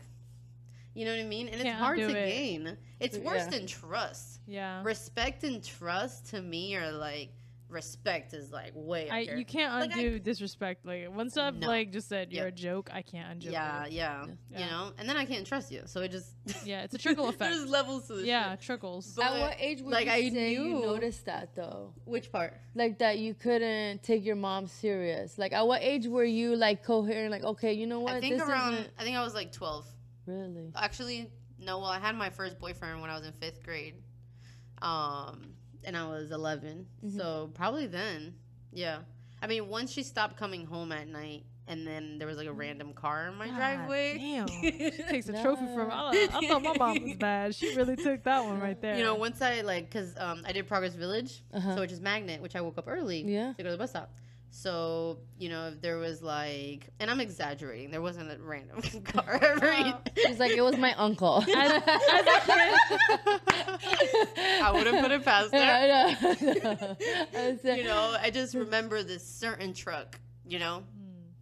[0.95, 1.47] You know what i mean?
[1.47, 2.29] And it's Can't hard to it.
[2.29, 2.77] gain.
[2.99, 3.51] It's worse Yeah.
[3.51, 4.41] than trust.
[4.47, 7.33] Yeah, respect and trust to me are like
[7.71, 9.37] respect is like way up I there.
[9.39, 10.85] you can't Like, I- undo disrespect.
[10.85, 11.67] Like once I've No.
[11.69, 12.49] like just said you're Yeah.
[12.49, 13.51] a joke, I can't undo.
[13.51, 13.93] yeah, it.
[13.93, 14.59] yeah, Yeah.
[14.59, 15.83] you know, and then I can't trust you.
[15.87, 16.35] So it just
[16.67, 17.53] Yeah, it's a trickle effect.
[17.55, 18.27] There's levels to this.
[18.27, 18.61] Yeah, shit.
[18.63, 19.15] trickles.
[19.15, 21.95] But- At what age would like, you I say you knew- noticed that though?
[22.05, 22.55] Which part?
[22.75, 25.39] Like that you couldn't take your mom serious.
[25.39, 27.31] Like at what age were you like coherent?
[27.31, 28.15] Like okay, you know what?
[28.15, 28.75] I think this around.
[28.75, 29.87] isn't I think I was like twelve.
[30.27, 30.73] really.
[30.77, 31.79] Actually, no.
[31.79, 33.95] Well, I had my first boyfriend when I was in fifth grade,
[34.83, 35.55] um,
[35.85, 37.17] and I was 11 Mhm.
[37.17, 38.35] So probably then,
[38.73, 38.99] yeah.
[39.43, 42.53] I mean, once she stopped coming home at night, and then there was like a
[42.53, 44.19] random car in my God driveway.
[44.19, 45.89] Damn, she takes a trophy from.
[45.91, 47.55] I, I thought my mom was bad.
[47.55, 48.97] She really took that one right there.
[48.99, 51.75] You know, once I like, cause um, I did Progress Village, Uh-huh.
[51.77, 53.53] so which is Magnet, which I woke up early Yeah.
[53.57, 54.11] to go to the bus stop.
[54.53, 59.39] So you know, if there was like, and I'm exaggerating, there wasn't a random car
[59.41, 59.69] every.
[59.71, 61.45] Uh, She's like, it was my uncle.
[61.57, 63.41] As- as a kid-
[64.63, 65.59] I wouldn't put it past her.
[65.59, 66.97] I know.
[67.39, 70.83] I was you know, I just remember this certain truck, you know?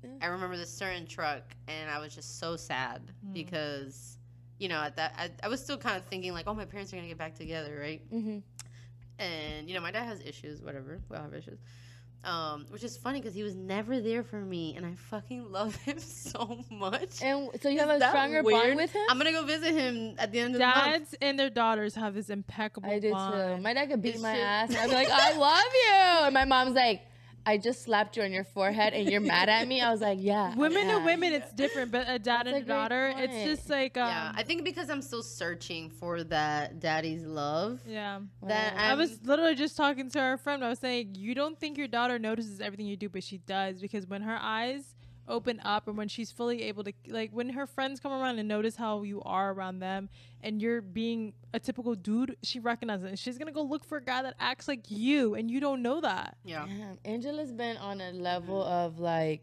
[0.04, 3.32] Mm, I remember this certain truck and I was just so sad Mm.
[3.34, 4.16] because
[4.58, 6.92] you know, at that I, I was still kind of thinking like, oh, my parents
[6.92, 8.02] are going to get back together, right?
[8.12, 8.42] Mhm.
[9.18, 11.00] And you know, my dad has issues, whatever.
[11.08, 11.58] We all have issues.
[12.24, 15.76] Um, which is funny because he was never there for me, and I fucking love
[15.76, 17.22] him so much.
[17.22, 18.62] And so you have Is a stronger weird?
[18.64, 19.02] bond with him?
[19.08, 20.84] I'm gonna go visit him at the end of the month.
[20.84, 23.56] Dads and their daughters have this impeccable I do bond.
[23.58, 23.62] too.
[23.62, 24.42] My dad could beat It's my true.
[24.42, 27.02] ass, and I'd be like, "I love you," and my mom's like,
[27.52, 30.18] "I just slapped you on your forehead, and you're mad at me." I was like,
[30.20, 30.98] "Yeah." women yeah.
[30.98, 33.70] to women, it's different, but a dad That's and a a great daughter, it's just
[33.70, 37.80] like um, yeah, I think because I'm still searching for that daddy's love.
[37.86, 38.20] yeah.
[38.42, 38.90] That Wow.
[38.90, 40.64] I was literally just talking to our friend.
[40.64, 43.80] I was saying, you don't think your daughter notices everything you do, but she does
[43.80, 44.94] because when her eyes
[45.28, 48.48] open up and when she's fully able to, like, when her friends come around and
[48.48, 50.08] notice how you are around them
[50.42, 53.08] and you're being a typical dude, she recognizes it.
[53.10, 55.82] And she's gonna go look for a guy that acts like you, and you don't
[55.82, 56.36] know that.
[56.44, 56.66] Yeah.
[56.66, 59.42] Damn, Angela's been on a level of like.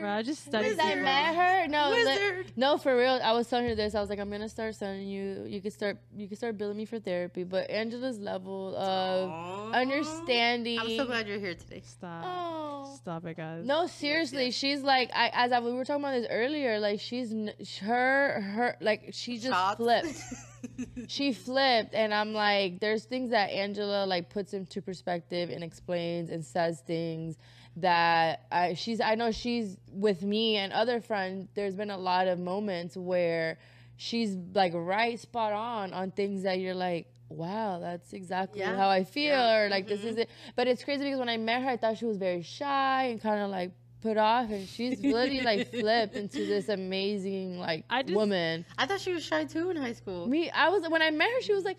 [0.00, 0.70] Bro, I just studied.
[0.70, 2.52] Since I met her, no, li- Wizard.
[2.56, 3.20] no, for real.
[3.22, 3.94] I was telling her this.
[3.94, 5.44] I was like, I'm gonna start sending you.
[5.46, 5.98] You could start.
[6.16, 7.44] You could start billing me for therapy.
[7.44, 9.72] But Angela's level of Aw.
[9.72, 10.78] understanding.
[10.78, 11.82] I'm so glad you're here today.
[11.84, 12.24] Stop.
[12.26, 12.96] Oh.
[12.96, 13.64] Stop it, guys.
[13.64, 14.54] No, seriously, yes.
[14.54, 16.80] she's like I as I we were talking about this earlier.
[16.80, 17.32] Like she's
[17.80, 19.76] her her like she just Shots.
[19.76, 20.22] flipped.
[21.08, 26.30] she flipped, and I'm like, there's things that Angela like puts into perspective and explains
[26.30, 27.38] and says things,
[27.76, 31.48] that I she's I know she's with me and other friends.
[31.54, 33.58] There's been a lot of moments where
[33.96, 37.06] she's like right spot on on things that you're like.
[37.32, 38.74] Wow, that's exactly Yeah.
[38.74, 39.56] how I feel, Yeah.
[39.56, 40.08] or like this mm-hmm.
[40.08, 40.30] is it.
[40.56, 43.20] But it's crazy because when I met her, I thought she was very shy and
[43.22, 43.70] kind of like
[44.02, 48.66] put off, and she's really like flipped into this amazing like I just- woman.
[48.76, 50.26] I thought she was shy too in high school.
[50.26, 51.76] Me, I was when I met her, she was like,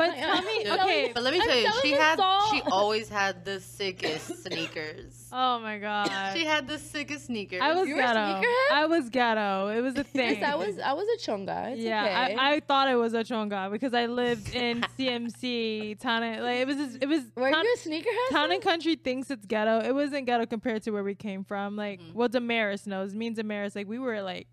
[0.00, 1.10] But tell me, okay.
[1.12, 2.54] But let me tell you, she had salt.
[2.54, 5.28] she always had the sickest sneakers.
[5.32, 6.10] Oh my god.
[6.34, 7.60] She had the sickest sneakers.
[7.62, 8.18] I was You were a ghetto.
[8.20, 8.72] sneakerhead?
[8.72, 9.68] I was ghetto.
[9.68, 10.30] It was a thing.
[10.40, 11.72] yes, I was, I was a chonga.
[11.72, 12.34] It's yeah, okay.
[12.36, 16.22] I, I thought I was a chonga because I lived in CMC town.
[16.42, 18.30] Like it was, just, it was Were town, you a sneakerhead?
[18.32, 19.80] town and country thinks it's ghetto.
[19.86, 21.76] It wasn't ghetto compared to where we came from.
[21.76, 22.14] Like, Mhm.
[22.14, 23.14] well, Damaris knows.
[23.14, 24.46] Me and Damaris, like we were like,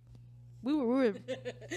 [0.61, 1.15] we were, we were.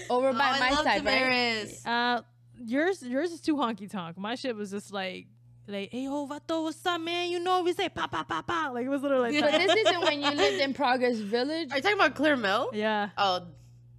[0.09, 1.19] Over Oh, by I my love side, right?
[1.19, 1.85] Damaris.
[1.85, 2.21] Uh,
[2.65, 4.17] yours, yours is too honky tonk.
[4.17, 5.27] My shit was just like.
[5.67, 7.29] Like, hey, ho, vato, what's up, man?
[7.29, 8.71] You know, we say pa pa pa pa.
[8.73, 11.71] Like, it was literally like But this isn't when you lived in Progress Village.
[11.71, 12.71] Are you talking about Clair Mel?
[12.73, 13.09] Yeah.
[13.15, 13.43] Oh,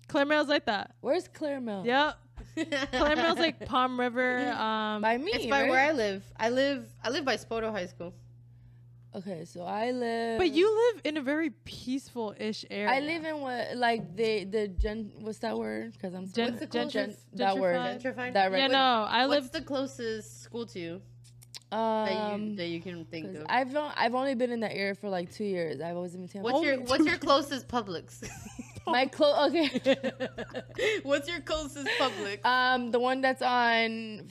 [0.08, 0.94] Claire Mills like that.
[1.00, 1.86] Where's Claremont?
[1.86, 2.18] Yep.
[2.92, 4.50] Claire Mills like Palm River.
[4.50, 5.32] Um, by me.
[5.32, 5.70] it's by right?
[5.70, 6.24] where I live.
[6.38, 6.86] I live.
[7.02, 8.12] I live by Spoto High School.
[9.14, 10.38] Okay, so I live.
[10.38, 12.90] but you live in a very peaceful-ish area.
[12.90, 15.12] I live in what like the the gen.
[15.20, 15.92] What's that word?
[15.92, 17.36] Because I'm Gen- What's the gen- closest?
[17.36, 17.76] that word.
[17.76, 18.02] gentrified?
[18.02, 18.32] Gentrified.
[18.32, 18.58] That right.
[18.60, 19.52] Yeah, no, I What's live.
[19.52, 21.02] the closest school to you
[21.70, 23.46] that you Um, that you can think 'cause of?
[23.50, 25.80] I've on- I've only been in that area for like two years.
[25.82, 26.44] I've always been in Tampa.
[26.50, 28.26] What's your Only What's your closest Publix?
[28.86, 29.50] my close?
[29.50, 29.68] Okay.
[31.02, 32.44] what's your closest Publix?
[32.46, 34.26] um, the one that's on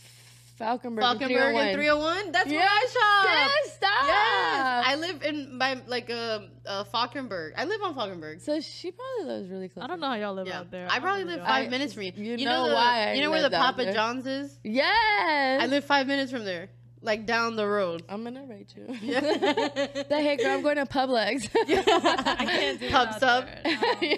[0.62, 1.04] Falconberg.
[1.04, 2.32] Falkenberg and 301.
[2.32, 3.26] That's where I shop.
[3.66, 4.06] Yes, stop.
[4.06, 7.52] Yes, I live in my like a uh, Falkenberg.
[7.58, 8.42] I live on Falkenberg.
[8.42, 9.84] so she probably lives really close.
[9.84, 10.88] I don't know how y'all live Yeah, out there.
[10.90, 12.12] I probably live five I- minutes from you.
[12.16, 13.94] you know, know the, why I You know where the Papa there.
[13.94, 14.58] John's is?
[14.64, 15.62] Yes.
[15.64, 16.70] I live five minutes from there,
[17.04, 18.04] like down the road.
[18.08, 18.86] I'm gonna rate you.
[19.02, 19.20] Yeah.
[19.22, 21.50] the heck, girl, I'm going to Publix.
[21.56, 23.46] I can't do Pub sub.
[23.66, 23.72] no.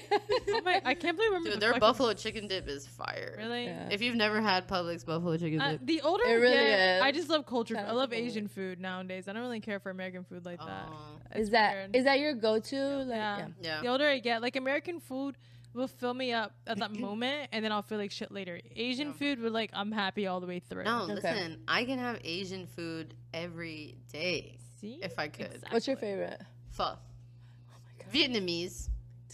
[0.56, 2.86] Oh my, I can't believe I remember Dude, the their fucking- buffalo chicken dip is
[2.86, 3.36] fire.
[3.40, 3.66] Really?
[3.66, 3.90] Yeah.
[3.92, 6.98] If you've never had Publix buffalo chicken Uh, dip, the older It I really get,
[6.98, 7.02] is.
[7.02, 7.74] I just love culture.
[7.74, 8.26] Shout I out love to Publix.
[8.28, 9.28] Asian food nowadays.
[9.28, 10.68] I don't really care for American food like that.
[10.90, 11.16] Aw.
[11.32, 11.96] It's is that weird.
[11.96, 12.78] is that your go-to?
[12.78, 13.38] Like, yeah.
[13.38, 13.48] yeah.
[13.62, 13.82] yeah.
[13.82, 15.38] The older I get, like American food
[15.74, 18.60] will fill me up at that moment, and then I'll feel like shit later.
[18.76, 19.14] Asian Yeah.
[19.14, 20.84] food would like I'm happy all the way through.
[20.84, 21.14] No, Okay.
[21.16, 25.48] listen, I can have Asian food every day See, if I could.
[25.48, 25.70] Exactly.
[25.72, 26.42] What's your favorite?
[26.72, 26.84] Pho.
[26.84, 26.88] Oh
[27.84, 28.14] my god.
[28.14, 28.90] Vietnamese.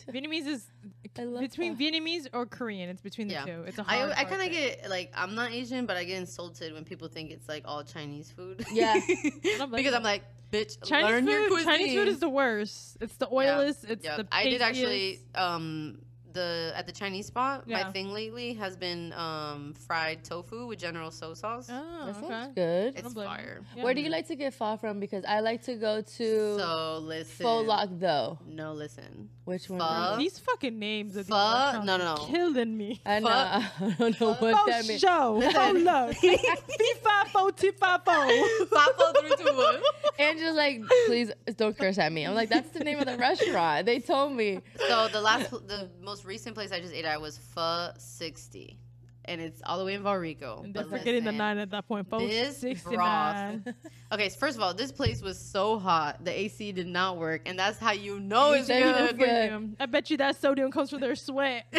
[0.08, 0.66] Vietnamese is
[1.14, 1.84] between pho.
[1.84, 2.90] Vietnamese or Korean.
[2.90, 3.46] It's between the Yeah.
[3.46, 3.64] two.
[3.68, 6.18] It's a hard, I hard kind of get like I'm not Asian, but I get
[6.18, 8.66] insulted when people think it's like all Chinese food.
[8.72, 8.94] Yeah.
[9.58, 9.94] don't blame because.
[9.94, 11.50] I'm like, bitch, Chinese learn your food.
[11.50, 11.66] cuisine.
[11.68, 12.98] Chinese food is the worst.
[13.02, 13.84] It's the oilest.
[13.86, 14.28] It's Yeah, the.
[14.32, 16.00] I did actually um
[16.34, 17.64] the at the Chinese spot.
[17.66, 17.84] Yeah.
[17.84, 21.68] My thing lately has been um fried tofu with General Tso sauce.
[21.72, 22.28] Oh, That okay.
[22.28, 22.94] sounds good.
[22.94, 23.36] It's don't blame you.
[23.36, 23.62] fire.
[23.76, 23.84] Yeah.
[23.84, 25.00] Where do you like to get pho from?
[25.00, 27.44] Because I like to go to So listen.
[27.44, 28.38] Faux Lock though.
[28.48, 29.30] No, listen.
[29.46, 29.80] Which one?
[29.80, 30.18] Pho.
[30.18, 31.36] These fucking names of these Pho?
[31.36, 32.26] restaurants No, no, no.
[32.28, 33.02] killing me.
[33.06, 33.30] I know.
[33.30, 35.02] I don't know what Faux that means.
[35.02, 35.42] show.
[35.54, 36.16] Faux love.
[36.18, 38.66] Fee fi fo ti fi fo.
[38.66, 39.82] Five, four, three, two, one.
[40.20, 42.26] Angela's like, please don't curse at me.
[42.26, 43.86] I'm like, that's the name of the restaurant.
[43.86, 44.60] They told me.
[44.88, 48.78] So the last, the most recent place I just ate at was Pho 60,
[49.26, 50.64] and it's all the way in Valrico.
[50.64, 52.10] And they're But forgetting the nine at that point.
[52.10, 53.64] Faux This 69.
[54.12, 57.44] Okay, so first of all, this place was so hot, the AC did not work,
[57.46, 59.18] and that's how you know it's good.
[59.20, 59.76] good.
[59.80, 61.66] I bet you that sodium comes from their sweat.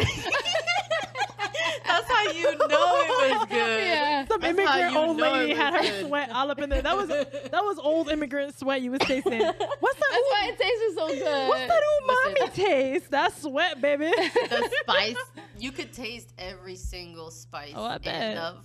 [2.25, 3.83] That's how you know it was good.
[3.85, 4.25] Yeah.
[4.27, 6.05] Some That's how immigrant old lady had her good.
[6.07, 6.81] sweat all up in there.
[6.81, 9.39] That was that was old immigrant sweat you was tasting.
[9.79, 10.09] What's that?
[10.11, 11.47] That's why it tastes so good.
[11.49, 12.55] What's that umami Listen.
[12.55, 13.11] taste?
[13.11, 14.11] That sweat, baby.
[14.51, 15.15] The spice,
[15.57, 18.35] you could taste every single spice Oh, I in bet.
[18.35, 18.55] the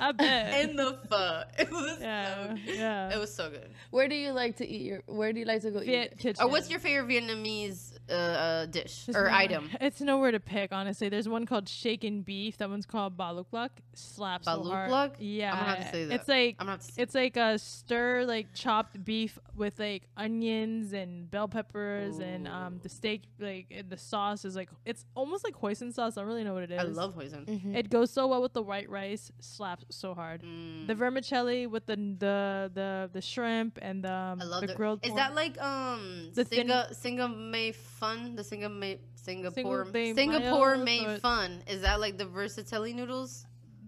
[0.00, 0.64] I bet.
[0.70, 1.42] in the pho.
[1.58, 3.14] It was yeah, so, yeah.
[3.14, 3.68] it was so good.
[3.90, 5.02] Where do you like to eat your?
[5.06, 6.18] Where do you like to go Viet eat?
[6.18, 6.42] kitchen.
[6.44, 9.70] Or what's your favorite Vietnamese uh, uh, dish There's or nowhere- item?
[9.80, 11.08] It's nowhere to pick, honestly.
[11.08, 12.56] There's one called shaken beef.
[12.58, 13.70] That one's called baluklak.
[13.94, 14.62] Slaps so.
[14.62, 15.12] Baluklak?
[15.18, 16.14] Yeah, I'm gonna have to say that.
[16.14, 16.92] It's like I'm gonna have to.
[16.92, 22.46] Say, it's like a stir like chopped beef with like onions and bell peppers and
[22.46, 26.16] um the steak like the sauce is like it's almost like hoisin sauce.
[26.16, 26.78] I don't really know what it is.
[26.80, 27.44] I love hoisin.
[27.46, 27.76] Mhm.
[27.76, 29.32] It goes so well with the white rice.
[29.40, 30.42] Slaps so hard.
[30.42, 30.86] Mm.
[30.86, 34.74] The vermicelli with the the the, the shrimp and the, um, I love the the
[34.74, 35.00] grilled.
[35.04, 35.18] Is pork.
[35.20, 38.36] that like um The thin- Singa Singa May Fun?
[38.36, 41.62] The Singa May Singapore Single Singapore Mayo, May Fun.
[41.66, 43.46] Is that like the versatility noodles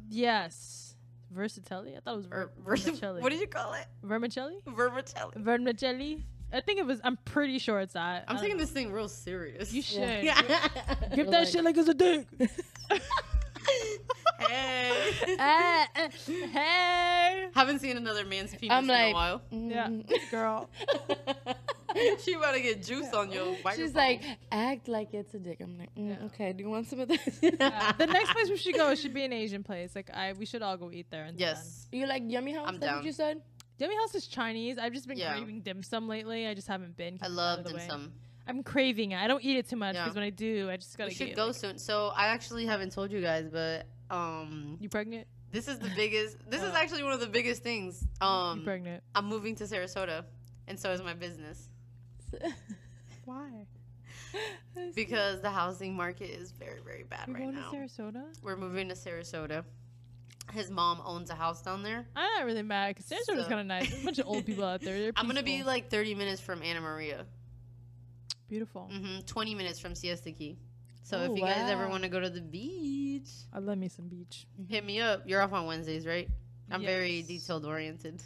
[0.08, 0.96] yes?
[1.30, 1.96] Versatility.
[1.96, 3.22] I thought it was ver- vers- vermicelli.
[3.22, 3.86] what did you call it?
[4.02, 4.56] vermicelli?
[4.66, 5.32] Vermicelli.
[5.36, 6.24] Vermicelli.
[6.52, 7.00] I think it was.
[7.04, 8.24] I'm pretty sure it's that.
[8.26, 9.72] I'm taking don't this thing real serious.
[9.72, 10.24] You should.
[10.24, 10.40] Yeah.
[10.48, 10.68] Yeah.
[11.10, 12.26] Give You're that like- shit like it's a dick.
[14.40, 15.36] hey.
[15.38, 17.48] Ah, ah, hey.
[17.54, 19.42] Haven't seen another man's penis I'm in like, a while.
[19.52, 20.30] Yeah, mm.
[20.30, 20.68] girl.
[22.24, 23.76] she about to get juice on your microphone.
[23.76, 24.22] She's like,
[24.52, 25.58] act like it's a dick.
[25.60, 26.26] I'm like, mm, Yeah.
[26.26, 26.52] okay.
[26.52, 27.20] Do you want some of this?
[27.42, 27.92] Yeah.
[27.98, 29.94] the next place we should go should be an Asian place.
[29.94, 31.24] Like I, we should all go eat there.
[31.24, 31.40] Instead.
[31.40, 31.86] yes.
[31.92, 32.66] you like Yummy House?
[32.68, 33.06] I'm That's what down.
[33.06, 33.42] you said.
[33.78, 34.76] Yummy House is Chinese.
[34.78, 35.32] I've just been Yeah.
[35.36, 36.46] craving dim sum lately.
[36.46, 37.18] I just haven't been.
[37.22, 37.86] I love out of the dim way.
[37.86, 38.12] sum.
[38.46, 39.16] I'm craving it.
[39.16, 40.02] I don't eat it too much Yeah.
[40.04, 41.78] because when I do, I just gotta We should get, go like- soon.
[41.78, 45.26] So I actually haven't told you guys, but um, You pregnant?
[45.50, 46.36] this is the biggest.
[46.48, 46.76] This is Uh.
[46.76, 48.04] actually one of the biggest things.
[48.20, 49.02] you Um, pregnant?
[49.14, 50.24] I'm moving to Sarasota,
[50.68, 51.68] and so is my business
[53.24, 53.66] Why?
[54.94, 57.70] because the housing market is very, very bad You're right going now.
[57.70, 58.22] to Sarasota?
[58.42, 59.64] We're moving to Sarasota.
[60.52, 62.06] His mom owns a house down there.
[62.16, 63.88] I'm not really mad because Sarasota's So- kind of nice.
[63.88, 64.98] There's a bunch of old people out there.
[64.98, 65.66] They're I'm gonna be peaceful.
[65.72, 67.24] like 30 minutes from Anna Maria.
[68.48, 68.88] beautiful.
[68.92, 70.58] hmm 20 minutes from Siesta Key.
[71.02, 71.90] So Oh, if you guys ever wow.
[71.90, 74.46] want to go to the beach, I love me some beach.
[74.68, 75.22] hit me up.
[75.26, 76.28] You're off on Wednesdays, right?
[76.70, 77.26] I'm very Yes.
[77.26, 78.22] detailed oriented.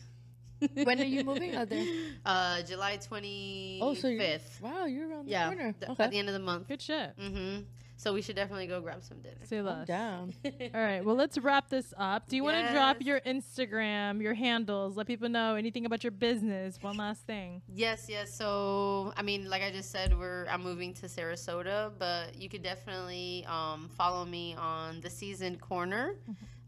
[0.74, 1.84] When are you moving out there?
[2.26, 3.78] Uh, July 25th.
[3.82, 5.74] Oh, so you're, wow, you're around the yeah, corner.
[5.78, 6.04] th- okay.
[6.04, 6.66] at the end of the month.
[6.68, 7.12] Good shit.
[7.20, 7.58] hmm
[7.96, 9.36] So we should definitely go grab some dinner.
[9.44, 9.86] Say I'm less.
[9.86, 10.34] down.
[10.44, 11.04] All right.
[11.04, 12.28] Well, let's wrap this up.
[12.28, 16.10] Do you want to drop your Instagram, your handles, let people know anything about your
[16.10, 16.78] business?
[16.80, 17.62] One last thing.
[17.72, 18.34] Yes, yes.
[18.34, 22.62] So, I mean, like I just said, we're I'm moving to Sarasota, but you could
[22.62, 26.16] definitely um, follow me on the Seasoned Corner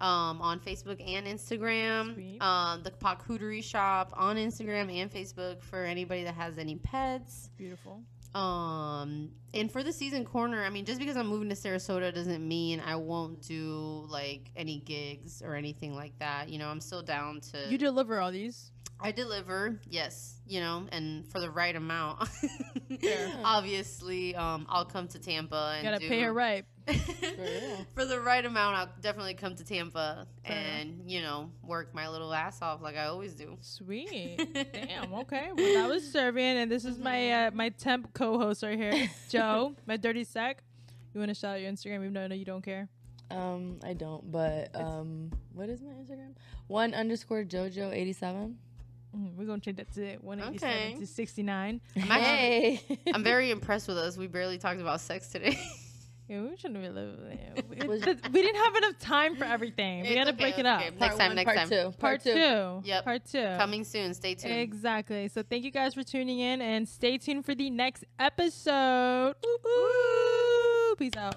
[0.00, 2.40] um, on Facebook and Instagram.
[2.40, 7.50] Um, the Pakuterie Shop on Instagram and Facebook for anybody that has any pets.
[7.56, 8.02] Beautiful.
[8.36, 12.46] Um, and for the season corner, I mean, just because I'm moving to Sarasota doesn't
[12.46, 16.50] mean I won't do like any gigs or anything like that.
[16.50, 17.66] You know, I'm still down to.
[17.70, 18.70] You deliver all these.
[19.00, 22.28] I deliver, yes, you know, and for the right amount.
[23.00, 23.32] Fair.
[23.44, 26.64] Obviously, um, I'll come to Tampa and Gotta do- pay her right.
[26.86, 27.86] Real.
[27.94, 30.70] for the right amount, I'll definitely come to Tampa Fair enough.
[30.80, 33.56] and you know work my little ass off like I always do.
[33.60, 34.38] Sweet.
[34.72, 35.12] Damn.
[35.14, 35.50] Okay.
[35.56, 39.74] Well, that was serving, and this is my uh, my temp co-host right here, Joe,
[39.86, 40.62] my dirty sack.
[41.14, 42.88] You want to shout out your Instagram, even though I know you don't care.
[43.30, 46.34] Um, I don't, but um, what is my Instagram?
[46.68, 48.58] One underscore JoJo eighty seven.
[49.16, 50.94] Mm, we're gonna change that to 187 Okay.
[51.00, 51.80] to 69.
[51.96, 54.18] I'm actually, Hey, I'm very impressed with us.
[54.18, 55.58] We barely talked about sex today.
[56.28, 57.12] Yeah, we shouldn't really.
[57.68, 60.02] We, Was- we didn't have enough time for everything.
[60.02, 60.80] We gotta okay, break it up.
[60.80, 60.90] okay.
[60.90, 61.68] Next Part time, one, next part time.
[61.68, 62.82] two, Part two.
[62.84, 63.04] Yep.
[63.04, 63.54] Part two.
[63.56, 64.12] Coming soon.
[64.14, 64.54] Stay tuned.
[64.58, 65.28] Exactly.
[65.28, 69.34] So thank you guys for tuning in and stay tuned for the next episode.
[69.44, 70.94] Woo, woo.
[70.96, 71.36] Peace out.